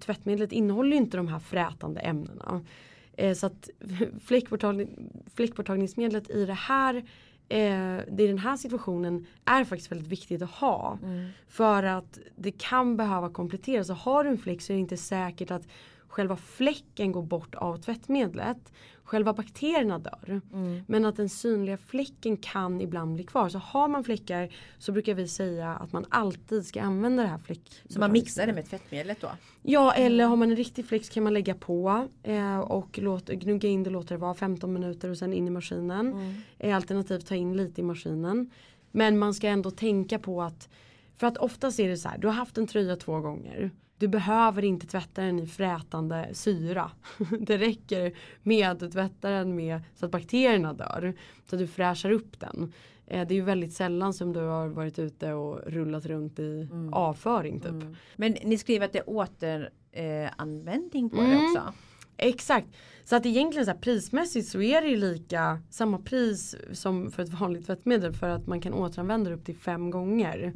[0.00, 2.64] tvättmedlet innehåller inte de här frätande ämnena.
[3.12, 3.70] Eh, så att
[4.24, 4.88] fläckborttagning,
[5.34, 7.04] fläckborttagningsmedlet i det här
[7.48, 10.98] eh, i den här situationen är faktiskt väldigt viktigt att ha.
[11.02, 11.28] Mm.
[11.48, 13.90] För att det kan behöva kompletteras.
[13.90, 15.68] Och har du en fläck så är det inte säkert att
[16.08, 18.72] själva fläcken går bort av tvättmedlet.
[19.06, 20.40] Själva bakterierna dör.
[20.52, 20.82] Mm.
[20.86, 23.48] Men att den synliga fläcken kan ibland bli kvar.
[23.48, 27.38] Så har man fläckar så brukar vi säga att man alltid ska använda det här
[27.38, 27.82] fläck.
[27.88, 29.28] Så man mixar det med tvättmedlet då?
[29.62, 33.28] Ja eller har man en riktig fläck så kan man lägga på eh, och låt,
[33.28, 36.12] gnugga in det låter det vara 15 minuter och sen in i maskinen.
[36.12, 36.34] Mm.
[36.58, 38.50] Eh, alternativt ta in lite i maskinen.
[38.90, 40.68] Men man ska ändå tänka på att
[41.16, 43.70] för att oftast är det så här, du har haft en tröja två gånger.
[43.98, 46.90] Du behöver inte tvätta den i frätande syra.
[47.40, 51.14] Det räcker med att du tvättar den med så att bakterierna dör.
[51.50, 52.72] Så att du fräschar upp den.
[53.06, 56.68] Eh, Det är ju väldigt sällan som du har varit ute och rullat runt i
[56.92, 57.70] avföring typ.
[57.70, 57.96] Mm.
[58.16, 61.44] Men ni skriver att det är återanvändning användning på det Mm.
[61.44, 61.72] också?
[62.16, 62.68] Exakt.
[63.04, 67.22] Så att egentligen så här, prismässigt så är det ju lika samma pris som för
[67.22, 70.52] ett vanligt tvättmedel för att man kan återanvända det upp till fem gånger.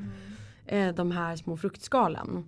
[0.66, 2.44] Eh, de här små fruktskalen.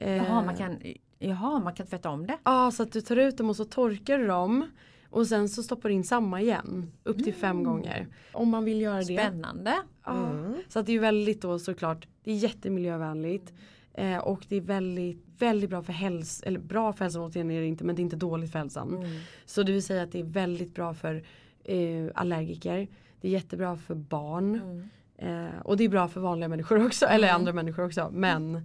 [0.00, 0.78] Eh, Jaha, man kan,
[1.18, 2.36] jaha, man kan tvätta om det?
[2.44, 4.70] Ja, så att du tar ut dem och så torkar du dem.
[5.10, 6.92] Och sen så stoppar du in samma igen.
[7.04, 8.06] Upp till fem gånger.
[8.32, 9.04] Om man vill göra det.
[9.04, 9.74] Spännande.
[10.04, 10.32] Ja.
[10.68, 12.08] Så att det är väldigt då såklart.
[12.24, 13.52] Det är jättemiljövänligt.
[13.94, 16.48] Eh, och det är väldigt, väldigt bra för hälsan.
[16.48, 18.96] Eller bra för hälsan återigen är det inte men det är inte dåligt för hälsan.
[18.96, 19.20] Mm.
[19.44, 21.22] Så det vill säga att det är väldigt bra för
[21.64, 22.88] eh, allergiker.
[23.20, 24.54] Det är jättebra för barn.
[24.54, 24.88] Mm.
[25.16, 27.06] Eh, och det är bra för vanliga människor också.
[27.06, 28.10] Eller andra människor också.
[28.12, 28.62] Men eh,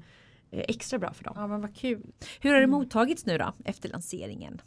[0.51, 1.33] extra bra för dem.
[1.37, 2.01] Ja men vad kul.
[2.39, 4.61] Hur har det mottagits nu då efter lanseringen?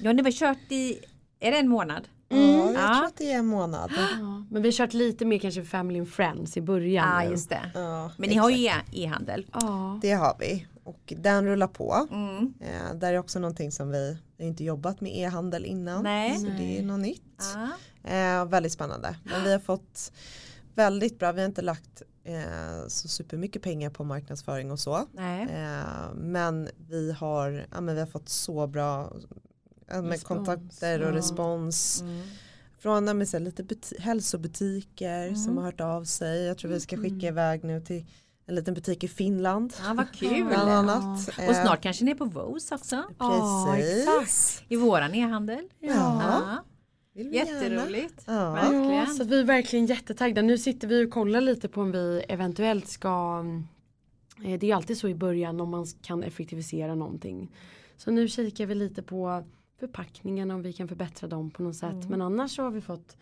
[0.00, 0.98] Ja ni har kört i,
[1.40, 2.08] är det en månad?
[2.28, 2.94] Ja, jag Ja.
[2.94, 3.92] tror att det är en månad.
[3.96, 7.08] Ja, men vi har kört lite mer kanske Family and Friends i början.
[7.08, 7.30] Ja nu.
[7.30, 7.70] just det.
[7.74, 9.46] Ja, Men ni har ju e- e-handel.
[9.52, 9.98] Ja.
[10.02, 12.08] Det har vi och den rullar på.
[12.12, 12.54] Mm.
[12.60, 16.02] Eh, där är också någonting som vi, vi har inte jobbat med e-handel innan.
[16.02, 16.38] Nej.
[16.38, 17.42] Så det är något nytt.
[17.54, 17.68] Ja.
[18.10, 19.16] Eh, väldigt spännande.
[19.24, 20.12] Men vi har fått
[20.74, 24.96] väldigt bra, vi har inte lagt eh, så supermycket pengar på marknadsföring och så.
[24.96, 29.12] Eh, men, vi har, ja, men vi har fått så bra
[29.88, 31.12] ja, med kontakter och ja.
[31.16, 32.00] respons.
[32.00, 32.22] Mm.
[32.78, 35.56] Från ja, så lite buti- hälsobutiker som Mm.
[35.56, 36.42] har hört av sig.
[36.44, 37.24] Jag tror vi ska skicka Mm.
[37.28, 38.04] iväg nu till
[38.46, 39.72] en liten butik i Finland.
[39.86, 40.44] Ja, vad kul.
[40.48, 41.28] Bland annat.
[41.28, 43.02] Och Eh, snart kanske ni är på Vos också.
[43.18, 44.08] Ja, Precis.
[44.08, 44.64] exakt.
[44.72, 45.68] I våran e-handel.
[45.80, 46.64] Ja.
[47.16, 47.36] Vill vi.
[47.36, 48.24] Jätteroligt.
[48.26, 48.32] Ja.
[48.32, 49.06] Ja, Verkligen.
[49.06, 50.42] så att vi är verkligen jättetaggade.
[50.42, 53.44] Nu sitter vi och kollar lite på om vi eventuellt ska
[54.44, 57.48] eh, Det är alltid så i början om man kan effektivisera någonting.
[57.96, 59.44] Så nu kikar vi lite på
[59.78, 61.92] förpackningarna om vi kan förbättra dem på något sätt.
[61.92, 62.08] Mm.
[62.08, 63.16] Men annars så har vi fått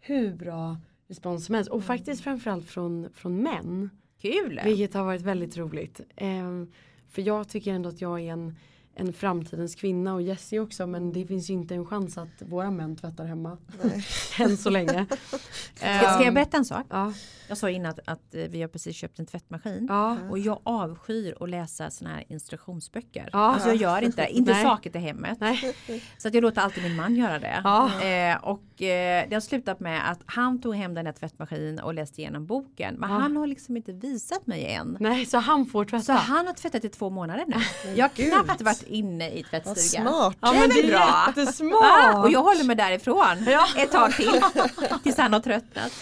[0.00, 0.76] hur bra
[1.08, 1.70] respons som helst.
[1.70, 3.90] Och faktiskt framförallt från, från män.
[4.20, 4.60] Kul.
[4.64, 6.00] Vilket har varit väldigt roligt.
[6.16, 6.72] Ehm,
[7.08, 8.56] för jag tycker ändå att jag är en,
[8.98, 12.70] en framtidens kvinna och Jessie också men det finns ju inte en chans att våra
[12.70, 13.58] män tvättar hemma.
[13.82, 14.04] Nej.
[14.38, 15.06] Än så länge.
[15.08, 15.38] Ska,
[15.76, 16.86] ska jag Ehm, berätta en sak?
[16.90, 17.12] Ja.
[17.48, 19.86] Jag sa innan att, att vi har precis köpt en tvättmaskin.
[19.88, 20.16] Ja.
[20.30, 23.28] Och jag avskyr att läsa såna här instruktionsböcker.
[23.32, 23.38] Ja.
[23.38, 24.26] Alltså jag gör inte.
[24.30, 24.62] Inte Nej.
[24.62, 25.38] saker till hemmet.
[25.40, 25.74] Nej.
[26.18, 27.60] Så att jag låter alltid min man göra det.
[27.64, 28.02] Ja.
[28.02, 31.94] Eh, och eh, det har slutat med att han tog hem den där tvättmaskinen och
[31.94, 32.94] läste igenom boken.
[32.94, 33.16] Men Ja.
[33.18, 34.96] han har liksom inte visat mig än.
[35.00, 36.04] Nej, så han får tvätta.
[36.04, 37.54] Så han har tvättat i två månader nu.
[37.94, 40.06] Jag har knappt varit inne i Vad tvättstugan.
[40.06, 40.36] smart.
[40.40, 40.98] ja, det är men det bra?
[40.98, 42.24] är jättesmart.
[42.24, 43.66] Och jag håller mig därifrån Ja.
[43.76, 44.40] ett tag till.
[45.02, 45.92] Tills han har tröttnat.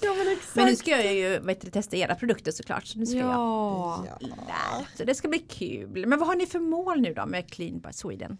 [0.00, 0.56] ja, men exakt.
[0.56, 2.86] Men nu ska jag ju vet du, testa era produkter såklart.
[2.86, 4.04] Så nu ska jag Ja.
[4.20, 4.26] Ja.
[4.28, 4.96] där.
[4.96, 6.06] Så det ska bli kul.
[6.06, 8.38] Men vad har ni för mål nu då med Clean by Sweden?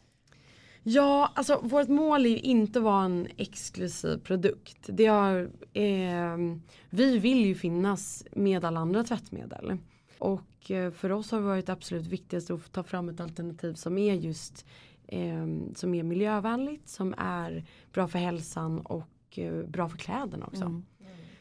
[0.82, 4.76] Ja, alltså vårt mål är ju inte att vara en exklusiv produkt.
[4.86, 9.76] Det har, ehm, vi vill ju finnas med alla andra tvättmedel.
[10.18, 10.40] Och
[10.70, 14.14] eh, för oss har det varit absolut viktigast att ta fram ett alternativ som är
[14.14, 14.66] just
[15.08, 20.64] ehm, som är miljövänligt, som är bra för hälsan och eh, bra för kläderna också.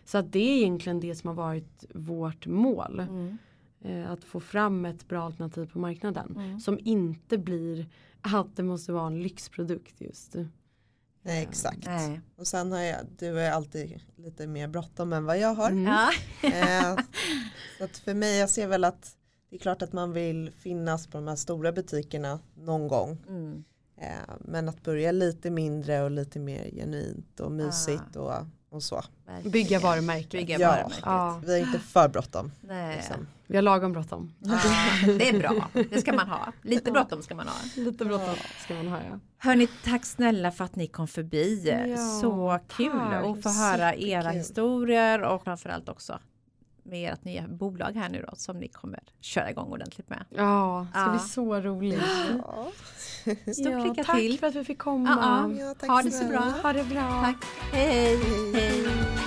[0.05, 2.99] Så att det är egentligen det som har varit vårt mål.
[3.81, 6.59] Eh, att få fram ett bra alternativ på marknaden.
[6.59, 7.85] Som inte blir
[8.21, 10.35] att det måste vara en lyxprodukt just.
[11.25, 11.85] Nej, exakt.
[11.85, 12.21] Nej.
[12.37, 15.69] Och sen har jag, du är alltid lite mer bråttom än vad jag har.
[15.69, 15.83] Mm.
[15.83, 16.11] Ja.
[16.43, 16.95] Eh,
[17.77, 19.15] så att för mig, jag ser väl att
[19.49, 23.17] det är klart att man vill finnas på de här stora butikerna någon gång.
[23.27, 23.63] Mm.
[23.97, 28.33] Eh, men att börja lite mindre och lite mer genuint och mysigt och,
[28.69, 29.03] och så.
[29.25, 29.51] verkligen.
[29.51, 30.31] Bygga varumärket.
[30.31, 30.69] Bygga Ja.
[30.69, 30.99] varumärket.
[31.05, 32.51] Ja, Vi har inte för bråttom.
[32.61, 32.95] Nej.
[32.95, 33.27] Liksom.
[33.47, 34.33] vi har lagom bråttom.
[34.39, 34.59] Ja,
[35.17, 35.69] det är bra.
[35.89, 36.51] Det ska man ha.
[36.61, 37.55] Lite bråttom ska man ha.
[37.75, 39.19] Lite bråttom ska man ha ja.
[39.37, 41.63] Hörni, tack snälla för att ni kom förbi.
[41.89, 43.23] Ja, Så kul tack.
[43.25, 46.19] att få höra era historier och framförallt också
[46.85, 50.25] med ert nya bolag här nu då som ni kommer köra igång ordentligt med.
[50.29, 51.11] Ja, det ska Ja.
[51.11, 52.01] bli så roligt.
[52.43, 52.71] Ja.
[53.53, 54.39] Stort lycka tack till.
[54.39, 55.17] för att vi fick komma.
[55.21, 56.39] Ja, Ja, tack Ha det så bra.
[56.39, 57.21] Ha det bra.
[57.23, 57.45] Tack.
[57.71, 58.17] Hej.
[58.17, 58.53] Hej.
[58.53, 59.24] Hej.